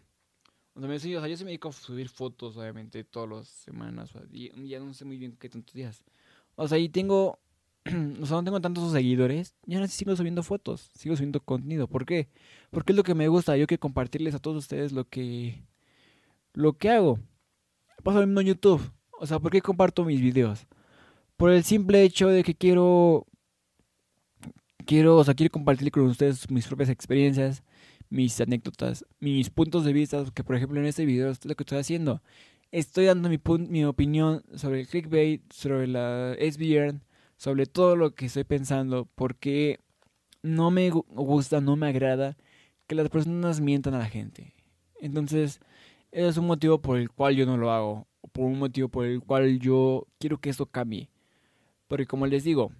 O 0.74 0.80
sea, 0.80 0.88
me, 0.88 0.98
sí, 0.98 1.14
o 1.14 1.20
sea, 1.20 1.28
yo 1.28 1.36
se 1.36 1.44
me 1.44 1.50
dedico 1.50 1.68
a 1.68 1.72
subir 1.72 2.08
fotos, 2.08 2.56
obviamente, 2.56 3.02
todas 3.04 3.28
las 3.28 3.48
semanas. 3.48 4.14
O 4.14 4.20
sea, 4.20 4.28
ya 4.30 4.80
no 4.80 4.92
sé 4.94 5.04
muy 5.04 5.16
bien 5.16 5.36
qué 5.38 5.48
tantos 5.48 5.74
días. 5.74 6.04
O 6.56 6.68
sea, 6.68 6.78
y 6.78 6.88
tengo... 6.88 7.38
o 8.20 8.26
sea, 8.26 8.36
no 8.36 8.44
tengo 8.44 8.60
tantos 8.60 8.92
seguidores. 8.92 9.54
Ya 9.66 9.80
no 9.80 9.86
sigo 9.86 10.14
subiendo 10.16 10.42
fotos, 10.42 10.90
sigo 10.94 11.16
subiendo 11.16 11.40
contenido. 11.40 11.88
¿Por 11.88 12.06
qué? 12.06 12.28
Porque 12.70 12.92
es 12.92 12.96
lo 12.96 13.02
que 13.02 13.14
me 13.14 13.28
gusta. 13.28 13.56
Yo 13.56 13.66
quiero 13.66 13.80
compartirles 13.80 14.34
a 14.34 14.38
todos 14.38 14.56
ustedes 14.56 14.92
lo 14.92 15.04
que... 15.08 15.64
Lo 16.54 16.76
que 16.76 16.90
hago 16.90 17.20
pasa 18.02 18.20
lo 18.20 18.26
mismo 18.26 18.40
en 18.40 18.46
YouTube. 18.48 18.92
O 19.20 19.26
sea, 19.26 19.38
¿por 19.38 19.50
qué 19.50 19.60
comparto 19.60 20.04
mis 20.04 20.20
videos? 20.20 20.66
Por 21.36 21.50
el 21.50 21.64
simple 21.64 22.02
hecho 22.02 22.28
de 22.28 22.42
que 22.42 22.54
quiero. 22.54 23.26
Quiero, 24.88 25.18
o 25.18 25.24
sea, 25.24 25.35
quiero 25.35 25.53
compartir 25.53 25.90
con 25.90 26.05
ustedes 26.05 26.51
mis 26.51 26.66
propias 26.66 26.88
experiencias, 26.88 27.62
mis 28.09 28.40
anécdotas, 28.40 29.05
mis 29.20 29.51
puntos 29.51 29.85
de 29.85 29.92
vista. 29.92 30.24
Que 30.35 30.42
por 30.42 30.57
ejemplo 30.57 30.81
en 30.81 30.87
este 30.87 31.05
video 31.05 31.31
es 31.31 31.44
lo 31.44 31.55
que 31.55 31.62
estoy 31.62 31.77
haciendo. 31.77 32.22
Estoy 32.72 33.05
dando 33.05 33.29
mi, 33.29 33.38
mi 33.68 33.85
opinión 33.85 34.42
sobre 34.55 34.81
el 34.81 34.88
clickbait, 34.88 35.42
sobre 35.53 35.88
la 35.88 36.35
SBR, 36.40 37.03
sobre 37.37 37.66
todo 37.66 37.96
lo 37.96 38.14
que 38.14 38.27
estoy 38.27 38.44
pensando. 38.44 39.07
Porque 39.14 39.81
no 40.42 40.70
me 40.70 40.88
gusta, 40.88 41.61
no 41.61 41.77
me 41.77 41.88
agrada 41.88 42.38
que 42.87 42.94
las 42.94 43.11
personas 43.11 43.61
mientan 43.61 43.92
a 43.92 43.98
la 43.98 44.07
gente. 44.07 44.55
Entonces, 45.03 45.61
ese 46.12 46.29
es 46.29 46.38
un 46.38 46.46
motivo 46.46 46.81
por 46.81 46.96
el 46.96 47.11
cual 47.11 47.37
yo 47.37 47.44
no 47.44 47.59
lo 47.59 47.72
hago. 47.72 48.07
O 48.22 48.29
por 48.29 48.46
un 48.46 48.59
motivo 48.59 48.88
por 48.88 49.05
el 49.05 49.20
cual 49.20 49.59
yo 49.59 50.07
quiero 50.18 50.38
que 50.38 50.48
esto 50.48 50.64
cambie. 50.64 51.11
Porque 51.88 52.07
como 52.07 52.27
les 52.27 52.42
digo, 52.42 52.72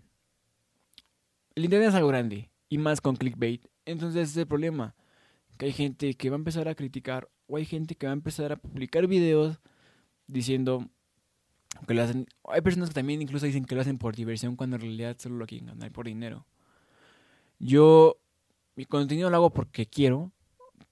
el 1.59 1.64
internet 1.64 1.88
es 1.88 1.94
algo 1.97 2.09
grande. 2.09 2.51
Y 2.68 2.79
más 2.79 3.01
con 3.01 3.16
clickbait. 3.16 3.66
Entonces 3.85 4.23
ese 4.23 4.31
es 4.31 4.37
el 4.37 4.47
problema. 4.47 4.94
Que 5.57 5.66
hay 5.66 5.73
gente 5.73 6.14
que 6.14 6.31
va 6.31 6.37
a 6.37 6.38
empezar 6.38 6.68
a 6.68 6.77
criticar. 6.77 7.29
O 7.49 7.57
hay 7.57 7.64
gente 7.64 7.97
que 7.97 8.07
va 8.07 8.12
a 8.12 8.14
empezar 8.14 8.53
a 8.53 8.57
publicar 8.57 9.09
videos 9.09 9.59
diciendo 10.29 10.88
que 11.88 11.94
lo 11.94 12.03
hacen. 12.03 12.27
Hay 12.44 12.61
personas 12.61 12.90
que 12.90 12.94
también 12.94 13.21
incluso 13.21 13.44
dicen 13.44 13.64
que 13.64 13.75
lo 13.75 13.81
hacen 13.81 13.99
por 13.99 14.14
diversión 14.14 14.55
cuando 14.55 14.77
en 14.77 14.83
realidad 14.83 15.16
solo 15.18 15.37
lo 15.37 15.47
quieren 15.47 15.66
ganar 15.66 15.90
por 15.90 16.07
dinero. 16.07 16.47
Yo 17.59 18.18
mi 18.77 18.85
contenido 18.85 19.29
lo 19.29 19.37
hago 19.37 19.51
porque 19.51 19.87
quiero, 19.87 20.31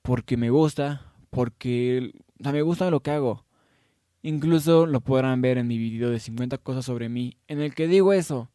porque 0.03 0.37
me 0.37 0.51
gusta, 0.51 1.13
porque 1.31 2.13
me 2.41 2.63
gusta 2.63 2.91
lo 2.91 3.01
que 3.01 3.13
hago. 3.13 3.47
Incluso 4.23 4.87
lo 4.87 5.01
podrán 5.01 5.41
ver 5.43 5.59
en 5.59 5.69
mi 5.69 5.79
video 5.79 6.11
de 6.11 6.19
50 6.19 6.59
cosas 6.59 6.85
sobre 6.85 7.09
mí, 7.09 7.37
en 7.47 7.61
el 7.61 7.73
que 7.73 7.87
digo 7.87 8.13
eso, 8.13 8.51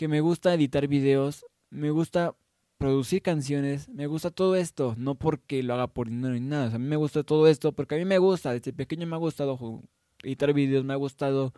que 0.00 0.08
me 0.08 0.22
gusta 0.22 0.54
editar 0.54 0.88
videos, 0.88 1.44
me 1.68 1.90
gusta 1.90 2.34
producir 2.78 3.20
canciones, 3.20 3.90
me 3.90 4.06
gusta 4.06 4.30
todo 4.30 4.56
esto, 4.56 4.94
no 4.96 5.14
porque 5.14 5.62
lo 5.62 5.74
haga 5.74 5.88
por 5.88 6.08
dinero 6.08 6.32
ni 6.32 6.40
nada, 6.40 6.74
a 6.74 6.78
mí 6.78 6.86
me 6.86 6.96
gusta 6.96 7.22
todo 7.22 7.46
esto 7.46 7.72
porque 7.72 7.96
a 7.96 7.98
mí 7.98 8.06
me 8.06 8.16
gusta, 8.16 8.54
desde 8.54 8.72
pequeño 8.72 9.06
me 9.06 9.16
ha 9.16 9.18
gustado 9.18 9.82
editar 10.22 10.54
videos, 10.54 10.86
me 10.86 10.94
ha 10.94 10.96
gustado 10.96 11.52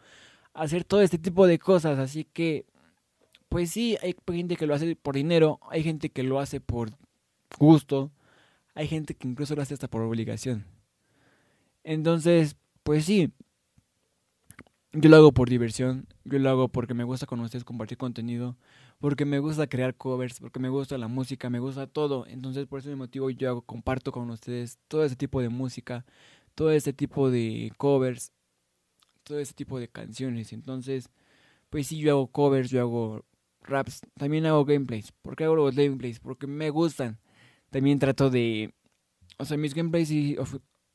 hacer 0.54 0.82
todo 0.82 1.02
este 1.02 1.18
tipo 1.18 1.46
de 1.46 1.60
cosas, 1.60 2.00
así 2.00 2.24
que 2.24 2.66
pues 3.48 3.70
sí, 3.70 3.96
hay 4.02 4.16
gente 4.26 4.56
que 4.56 4.66
lo 4.66 4.74
hace 4.74 4.96
por 4.96 5.14
dinero, 5.14 5.60
hay 5.70 5.84
gente 5.84 6.10
que 6.10 6.24
lo 6.24 6.40
hace 6.40 6.60
por 6.60 6.90
gusto, 7.60 8.10
hay 8.74 8.88
gente 8.88 9.14
que 9.14 9.28
incluso 9.28 9.54
lo 9.54 9.62
hace 9.62 9.74
hasta 9.74 9.86
por 9.86 10.02
obligación. 10.02 10.64
Entonces, 11.84 12.56
pues 12.82 13.04
sí, 13.04 13.30
yo 14.92 15.08
lo 15.08 15.16
hago 15.16 15.32
por 15.32 15.48
diversión, 15.48 16.06
yo 16.24 16.38
lo 16.38 16.50
hago 16.50 16.68
porque 16.68 16.94
me 16.94 17.04
gusta 17.04 17.26
con 17.26 17.40
ustedes 17.40 17.64
compartir 17.64 17.98
contenido, 17.98 18.56
porque 18.98 19.24
me 19.24 19.38
gusta 19.38 19.66
crear 19.66 19.94
covers, 19.96 20.40
porque 20.40 20.60
me 20.60 20.68
gusta 20.68 20.98
la 20.98 21.08
música, 21.08 21.50
me 21.50 21.58
gusta 21.60 21.86
todo. 21.86 22.26
Entonces, 22.26 22.66
por 22.66 22.80
ese 22.80 22.94
motivo 22.94 23.30
yo 23.30 23.48
hago, 23.48 23.62
comparto 23.62 24.12
con 24.12 24.30
ustedes 24.30 24.78
todo 24.88 25.04
ese 25.04 25.16
tipo 25.16 25.40
de 25.40 25.48
música, 25.48 26.04
todo 26.54 26.70
ese 26.70 26.92
tipo 26.92 27.30
de 27.30 27.72
covers, 27.78 28.32
todo 29.24 29.38
ese 29.38 29.54
tipo 29.54 29.78
de 29.80 29.88
canciones. 29.88 30.52
Entonces, 30.52 31.08
pues 31.70 31.86
sí, 31.86 31.98
yo 31.98 32.12
hago 32.12 32.26
covers, 32.28 32.70
yo 32.70 32.80
hago 32.80 33.24
raps, 33.62 34.02
también 34.18 34.46
hago 34.46 34.64
gameplays. 34.64 35.12
¿Por 35.22 35.36
qué 35.36 35.44
hago 35.44 35.56
los 35.56 35.74
gameplays? 35.74 36.20
Porque 36.20 36.46
me 36.46 36.70
gustan. 36.70 37.18
También 37.70 37.98
trato 37.98 38.30
de... 38.30 38.74
O 39.38 39.44
sea, 39.46 39.56
mis 39.56 39.74
gameplays 39.74 40.12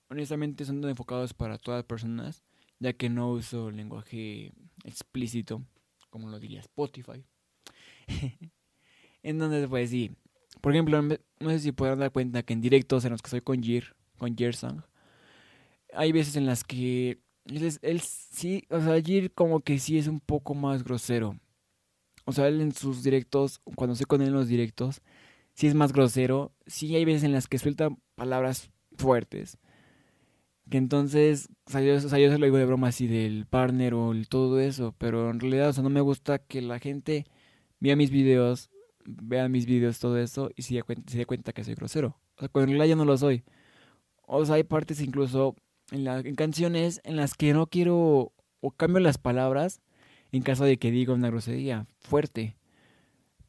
honestamente 0.10 0.66
son 0.66 0.84
enfocados 0.86 1.34
para 1.34 1.58
todas 1.58 1.80
las 1.80 1.86
personas, 1.86 2.44
ya 2.80 2.94
que 2.94 3.10
no 3.10 3.32
uso 3.32 3.72
lenguaje 3.72 4.54
explícito, 4.84 5.64
como 6.10 6.30
lo 6.30 6.40
diría 6.40 6.60
Spotify. 6.60 7.24
Entonces, 9.24 9.68
pues 9.68 9.90
sí. 9.90 10.12
Por 10.62 10.74
ejemplo, 10.74 11.02
no 11.02 11.50
sé 11.50 11.60
si 11.60 11.72
pueden 11.72 12.00
dar 12.00 12.12
cuenta 12.12 12.44
que 12.44 12.54
en 12.54 12.62
directos 12.62 13.06
en 13.06 13.12
los 13.12 13.22
que 13.22 13.30
soy 13.30 13.42
con 13.42 13.62
Jir, 13.62 13.96
con 14.18 14.36
Jersang, 14.36 14.84
hay 15.94 16.12
veces 16.12 16.36
en 16.36 16.46
las 16.46 16.64
que 16.64 17.20
él, 17.46 18.02
sí, 18.02 18.66
o 18.70 18.82
sea, 18.82 19.02
Jir 19.02 19.34
como 19.34 19.62
que 19.62 19.80
sí 19.80 19.98
es 19.98 20.08
un 20.08 20.20
poco 20.20 20.54
más 20.56 20.84
grosero. 20.84 21.40
O 22.26 22.34
sea, 22.34 22.48
él 22.48 22.60
en 22.60 22.74
sus 22.74 23.04
directos, 23.04 23.62
cuando 23.76 23.94
estoy 23.94 24.06
con 24.06 24.22
él 24.22 24.30
en 24.30 24.34
los 24.34 24.48
directos, 24.48 25.02
sí 25.54 25.68
es 25.68 25.76
más 25.76 25.94
grosero. 25.94 26.54
Sí 26.66 26.94
hay 26.96 27.06
veces 27.06 27.24
en 27.24 27.32
las 27.32 27.48
que 27.48 27.58
suelta 27.58 27.90
palabras 28.16 28.70
fuertes. 28.98 29.58
Que 30.70 30.78
entonces, 30.78 31.50
o 31.66 31.72
sea, 31.72 31.82
yo, 31.82 32.00
se 32.00 32.38
lo 32.38 32.46
digo 32.46 32.58
de 32.58 32.66
broma 32.66 32.90
así 32.90 33.08
del 33.08 33.46
partner 33.46 33.94
o 33.94 34.14
todo 34.28 34.60
eso, 34.60 34.94
pero 34.98 35.30
en 35.30 35.40
realidad, 35.40 35.70
o 35.70 35.74
sea, 35.74 35.84
no 35.84 35.90
me 35.90 36.02
gusta 36.02 36.40
que 36.40 36.62
la 36.62 36.80
gente 36.80 37.26
vea 37.80 37.96
mis 37.96 38.12
videos, 38.12 38.70
vea 39.06 39.48
mis 39.48 39.66
videos, 39.66 40.00
todo 40.00 40.18
eso, 40.18 40.52
y 40.56 40.64
se 40.64 40.76
dé 40.76 40.84
cuenta, 40.84 41.26
cuenta 41.26 41.54
que 41.54 41.64
soy 41.64 41.76
grosero. 41.76 42.20
O 42.36 42.40
sea, 42.42 42.50
cuando 42.50 42.72
en 42.72 42.78
realidad 42.78 42.96
yo 42.96 42.98
no 42.98 43.06
lo 43.06 43.18
soy. 43.18 43.44
O 44.24 44.46
sea, 44.46 44.56
hay 44.56 44.64
partes 44.64 45.02
incluso 45.02 45.56
en, 45.92 46.04
la, 46.04 46.20
en 46.20 46.36
canciones 46.36 47.00
en 47.06 47.16
las 47.16 47.34
que 47.34 47.54
no 47.54 47.68
quiero 47.68 48.34
o 48.60 48.72
cambio 48.72 49.00
las 49.00 49.18
palabras 49.18 49.82
en 50.32 50.42
caso 50.42 50.66
de 50.66 50.78
que 50.78 50.92
diga 50.92 51.14
una 51.14 51.30
grosería 51.30 51.88
fuerte. 52.00 52.58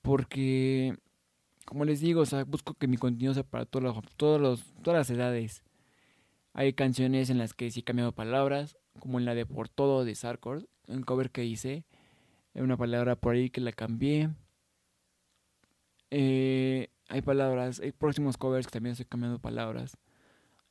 Porque, 0.03 0.97
como 1.65 1.85
les 1.85 2.01
digo, 2.01 2.23
o 2.23 2.27
sea, 2.27 2.45
busco 2.45 2.75
que 2.75 2.87
mi 2.87 2.97
contenido 2.97 3.35
sea 3.35 3.43
para 3.43 3.67
todos 3.67 3.83
los, 3.83 4.05
todos 4.17 4.41
los, 4.41 4.65
todas 4.83 4.99
las 4.99 5.11
edades. 5.11 5.65
Hay 6.53 6.73
canciones 6.73 7.31
en 7.31 7.39
las 7.39 7.55
que 7.55 7.71
sí 7.71 7.81
he 7.81 7.85
cambiado 7.85 8.13
palabras, 8.13 8.77
como 8.99 9.19
en 9.19 9.25
la 9.25 9.35
de 9.35 9.47
Por 9.47 9.69
Todo 9.69 10.05
de 10.05 10.15
Sarkor, 10.15 10.69
un 10.89 11.03
cover 11.03 11.31
que 11.31 11.45
hice. 11.45 11.85
Hay 12.55 12.63
una 12.63 12.77
palabra 12.77 13.17
por 13.17 13.35
ahí 13.35 13.51
que 13.51 13.61
la 13.61 13.73
cambié. 13.73 14.31
Eh, 16.11 16.89
hay 17.09 17.23
palabras, 17.23 17.81
hay 17.81 17.93
próximos 17.93 18.37
covers 18.37 18.67
que 18.67 18.73
también 18.73 18.93
estoy 18.93 19.07
cambiando 19.07 19.39
palabras. 19.39 19.97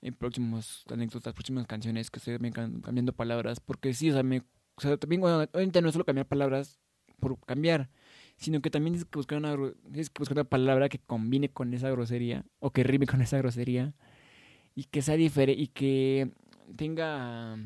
Hay 0.02 0.12
próximos 0.12 0.86
anécdotas, 0.92 1.34
próximas 1.34 1.66
canciones 1.68 2.12
que 2.12 2.20
estoy 2.20 2.38
cambiando 2.52 3.14
palabras. 3.14 3.60
Porque 3.60 3.94
sí, 3.94 4.12
o 4.12 4.14
sea, 4.14 4.24
me, 4.24 4.44
también 5.00 5.22
no 5.22 5.42
es 5.88 5.94
solo 5.94 6.06
cambiar 6.06 6.28
palabras 6.28 6.80
por 7.20 7.40
cambiar, 7.46 7.90
sino 8.36 8.62
que 8.62 8.70
también 8.70 8.94
tienes 8.94 9.10
que 9.10 9.18
buscar 9.18 9.40
una, 9.40 9.56
tienes 9.84 10.10
que 10.10 10.20
buscar 10.20 10.38
una 10.38 10.44
palabra 10.44 10.90
que 10.90 11.00
combine 11.00 11.50
con 11.50 11.74
esa 11.74 11.90
grosería 11.90 12.46
o 12.60 12.72
que 12.72 12.84
rime 12.84 13.08
con 13.08 13.22
esa 13.22 13.38
grosería 13.40 13.96
y 14.78 14.84
que 14.84 15.02
sea 15.02 15.16
diferente 15.16 15.60
y 15.60 15.68
que 15.70 16.32
tenga, 16.76 17.58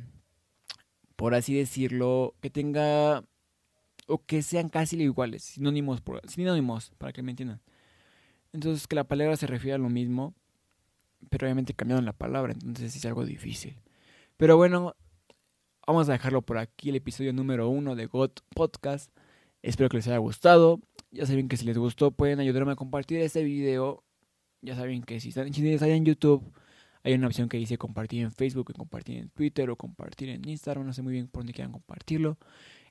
por 1.17 1.35
así 1.35 1.53
decirlo, 1.53 2.35
que 2.39 2.49
tenga 2.49 3.25
o 4.07 4.25
que 4.25 4.41
sean 4.41 4.69
casi 4.69 4.95
iguales, 4.95 5.43
sinónimos, 5.43 5.99
por, 5.99 6.21
sinónimos, 6.29 6.93
para 6.97 7.11
que 7.11 7.21
me 7.21 7.31
entiendan. 7.31 7.59
Entonces, 8.53 8.87
que 8.87 8.95
la 8.95 9.03
palabra 9.03 9.35
se 9.35 9.47
refiere 9.47 9.75
a 9.75 9.77
lo 9.77 9.89
mismo 9.89 10.33
pero 11.29 11.45
obviamente 11.45 11.73
cambiaron 11.73 12.05
la 12.05 12.13
palabra, 12.13 12.53
entonces 12.53 12.95
es 12.95 13.05
algo 13.05 13.25
difícil. 13.25 13.75
Pero 14.37 14.57
bueno, 14.57 14.95
vamos 15.85 16.09
a 16.09 16.13
dejarlo 16.13 16.41
por 16.41 16.57
aquí, 16.57 16.89
el 16.89 16.95
episodio 16.95 17.33
número 17.33 17.69
uno 17.69 17.95
de 17.95 18.07
God 18.07 18.31
Podcast. 18.55 19.11
Espero 19.61 19.89
que 19.89 19.97
les 19.97 20.07
haya 20.07 20.17
gustado. 20.17 20.79
Ya 21.11 21.25
saben 21.25 21.47
que 21.47 21.57
si 21.57 21.65
les 21.65 21.77
gustó 21.77 22.11
pueden 22.11 22.39
ayudarme 22.39 22.71
a 22.71 22.75
compartir 22.75 23.19
este 23.19 23.43
video. 23.43 24.03
Ya 24.61 24.75
saben 24.75 25.03
que 25.03 25.19
si 25.19 25.29
están, 25.29 25.53
si 25.53 25.67
están 25.69 25.89
en 25.89 26.05
YouTube 26.05 26.43
hay 27.03 27.13
una 27.13 27.27
opción 27.27 27.49
que 27.49 27.57
dice 27.57 27.77
compartir 27.77 28.21
en 28.21 28.31
Facebook, 28.31 28.73
compartir 28.73 29.17
en 29.17 29.29
Twitter 29.29 29.69
o 29.69 29.75
compartir 29.75 30.29
en 30.29 30.47
Instagram. 30.47 30.85
No 30.85 30.93
sé 30.93 31.01
muy 31.01 31.13
bien 31.13 31.27
por 31.27 31.41
dónde 31.41 31.53
quieran 31.53 31.71
compartirlo. 31.71 32.37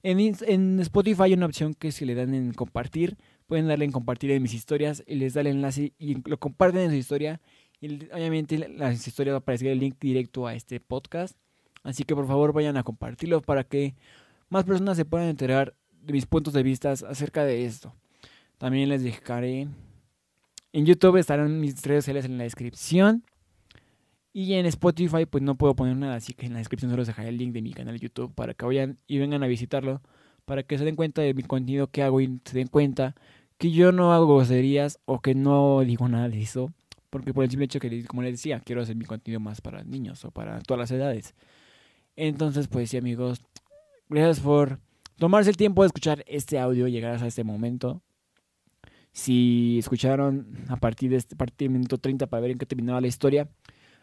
En, 0.03 0.19
en 0.19 0.81
Spotify 0.81 1.23
hay 1.25 1.35
una 1.35 1.47
opción 1.47 1.75
que 1.75 1.93
si 1.93 2.05
le 2.05 2.15
dan 2.15 2.35
en 2.35 2.53
compartir, 2.53 3.17
pueden 3.47 3.69
darle 3.69 3.85
en 3.85 3.93
compartir 3.93 4.31
en 4.31 4.43
mis 4.43 4.55
historias 4.55 5.05
y 5.07 5.17
les 5.17 5.35
da 5.35 5.43
el 5.43 5.49
enlace 5.49 5.93
y 5.99 6.17
lo 6.29 6.39
comparten 6.39 6.83
en 6.83 6.91
su 6.91 6.97
historia. 6.97 7.41
Y 7.81 8.05
obviamente 8.13 8.59
las 8.69 9.07
historias 9.07 9.35
va 9.35 9.39
a 9.39 9.41
aparecer 9.41 9.69
el 9.69 9.79
link 9.79 9.97
directo 10.01 10.47
a 10.47 10.55
este 10.55 10.81
podcast. 10.81 11.37
Así 11.83 12.05
que 12.05 12.15
por 12.15 12.27
favor 12.27 12.53
vayan 12.53 12.77
a 12.77 12.83
compartirlo 12.83 13.41
para 13.41 13.65
que 13.65 13.95
más 14.49 14.65
personas 14.65 14.97
se 14.97 15.05
puedan 15.05 15.29
enterar 15.29 15.75
de 16.03 16.13
mis 16.13 16.27
puntos 16.27 16.53
de 16.53 16.63
vista 16.63 16.91
acerca 16.91 17.45
de 17.45 17.65
esto. 17.65 17.95
También 18.59 18.89
les 18.89 19.03
dejaré 19.03 19.69
en 20.73 20.87
YouTube 20.87 21.17
estarán 21.17 21.61
mis 21.61 21.83
redes 21.83 22.05
sociales 22.05 22.25
en 22.25 22.39
la 22.39 22.45
descripción. 22.45 23.25
Y 24.33 24.55
en 24.55 24.67
Spotify 24.67 25.27
pues 25.27 25.43
no 25.43 25.57
puedo 25.57 25.75
poner 25.75 25.97
nada, 25.97 26.15
así 26.15 26.35
que 26.35 26.47
en 26.47 26.53
la 26.53 26.59
descripción 26.59 26.91
solo 26.91 27.01
les 27.01 27.09
dejaré 27.09 27.31
el 27.31 27.37
link 27.37 27.53
de 27.53 27.63
mi 27.63 27.73
canal 27.73 27.95
de 27.95 28.01
YouTube 28.01 28.33
para 28.35 28.55
que 28.55 28.65
vayan 28.65 28.99
y 29.09 29.19
vengan 29.19 29.43
a 29.43 29.49
visitarlo, 29.49 30.03
para 30.45 30.63
que 30.63 30.79
se 30.79 30.85
den 30.85 30.97
cuenta 30.97 31.23
de 31.23 31.35
mi 31.35 31.43
contenido 31.43 31.89
que 31.89 32.03
hago 32.03 32.21
y 32.21 32.41
se 32.45 32.57
den 32.57 32.69
cuenta 32.69 33.17
que 33.59 33.73
yo 33.73 33.93
no 33.93 34.13
hago 34.13 34.37
groserías 34.37 35.01
o 35.05 35.21
que 35.21 35.35
no 35.35 35.81
digo 35.81 36.09
nada 36.09 36.29
de 36.29 36.41
eso, 36.41 36.73
porque 37.11 37.35
por 37.35 37.45
el 37.45 37.51
simple 37.51 37.65
hecho 37.65 37.81
que, 37.81 38.05
como 38.05 38.23
les 38.23 38.33
decía, 38.33 38.61
quiero 38.61 38.83
hacer 38.83 38.97
mi 38.97 39.05
contenido 39.05 39.41
más 39.41 39.61
para 39.61 39.83
niños 39.83 40.25
o 40.25 40.31
para 40.31 40.61
todas 40.61 40.79
las 40.79 40.91
edades. 40.93 41.35
Entonces, 42.17 42.69
pues 42.69 42.91
sí, 42.91 42.97
amigos, 42.97 43.41
gracias 44.09 44.41
por 44.41 44.79
tomarse 45.17 45.51
el 45.51 45.57
tiempo 45.57 45.83
de 45.83 45.89
escuchar 45.89 46.25
este 46.27 46.59
audio, 46.59 46.87
llegar 46.87 47.15
hasta 47.15 47.27
este 47.27 47.45
momento. 47.45 48.03
Si 49.13 49.79
escucharon 49.79 50.65
a 50.69 50.77
partir 50.77 51.11
de 51.11 51.17
este 51.17 51.35
partir 51.35 51.69
del 51.69 51.79
minuto 51.79 51.99
30 51.99 52.29
para 52.29 52.41
ver 52.41 52.53
en 52.53 52.59
qué 52.59 52.67
terminaba 52.67 53.01
la 53.01 53.09
historia, 53.09 53.49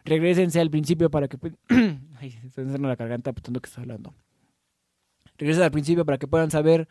regresense 0.08 0.60
al 0.60 0.70
principio 0.70 1.10
para 1.10 1.28
que... 1.28 1.38
Ay, 2.20 2.32
se 2.32 2.48
está 2.48 2.78
la 2.78 2.96
garganta 2.96 3.34
tanto 3.34 3.60
que 3.60 3.68
estoy 3.68 3.84
hablando. 3.84 4.14
Regresen 5.38 5.64
al 5.64 5.72
principio 5.72 6.06
para 6.06 6.18
que 6.18 6.28
puedan 6.28 6.50
saber 6.50 6.88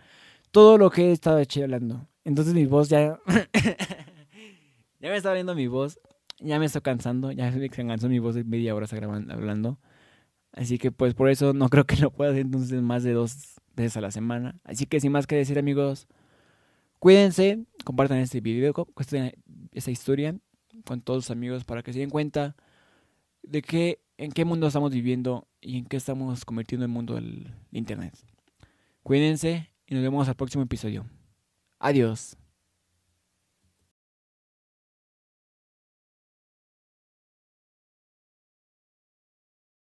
todo 0.50 0.78
lo 0.78 0.90
que 0.90 1.06
he 1.06 1.12
estado 1.12 1.42
hablando. 1.62 2.06
Entonces 2.24 2.54
mi 2.54 2.66
voz 2.66 2.88
ya... 2.88 3.18
ya 5.00 5.10
me 5.10 5.16
está 5.16 5.32
viendo 5.32 5.54
mi 5.54 5.66
voz. 5.66 5.98
Ya 6.38 6.58
me 6.58 6.66
estoy 6.66 6.82
cansando. 6.82 7.32
Ya 7.32 7.50
me 7.50 7.68
cansó 7.68 8.08
mi 8.08 8.18
voz 8.18 8.34
de 8.34 8.44
media 8.44 8.74
hora 8.74 8.86
grabando, 8.86 9.34
hablando. 9.34 9.78
Así 10.52 10.78
que 10.78 10.92
pues 10.92 11.14
por 11.14 11.28
eso 11.28 11.52
no 11.52 11.68
creo 11.70 11.84
que 11.84 11.96
lo 11.96 12.10
pueda 12.10 12.30
hacer 12.30 12.42
entonces 12.42 12.80
más 12.82 13.02
de 13.02 13.12
dos 13.12 13.56
veces 13.74 13.96
a 13.96 14.00
la 14.00 14.10
semana. 14.10 14.60
Así 14.64 14.86
que 14.86 15.00
sin 15.00 15.12
más 15.12 15.26
que 15.26 15.36
decir 15.36 15.58
amigos, 15.58 16.06
cuídense, 16.98 17.64
compartan 17.84 18.18
este 18.18 18.40
video, 18.40 18.74
esta 19.72 19.90
historia 19.90 20.36
con 20.84 21.00
todos 21.00 21.24
sus 21.24 21.30
amigos 21.30 21.64
para 21.64 21.82
que 21.82 21.92
se 21.92 22.00
den 22.00 22.10
cuenta 22.10 22.56
de 23.46 23.62
qué, 23.62 24.00
en 24.18 24.32
qué 24.32 24.44
mundo 24.44 24.66
estamos 24.66 24.92
viviendo 24.92 25.48
y 25.60 25.78
en 25.78 25.86
qué 25.86 25.96
estamos 25.96 26.44
convirtiendo 26.44 26.84
el 26.84 26.92
mundo 26.92 27.14
del 27.14 27.54
Internet. 27.72 28.14
Cuídense 29.02 29.70
y 29.86 29.94
nos 29.94 30.02
vemos 30.02 30.28
al 30.28 30.34
próximo 30.34 30.64
episodio. 30.64 31.06
Adiós. 31.78 32.36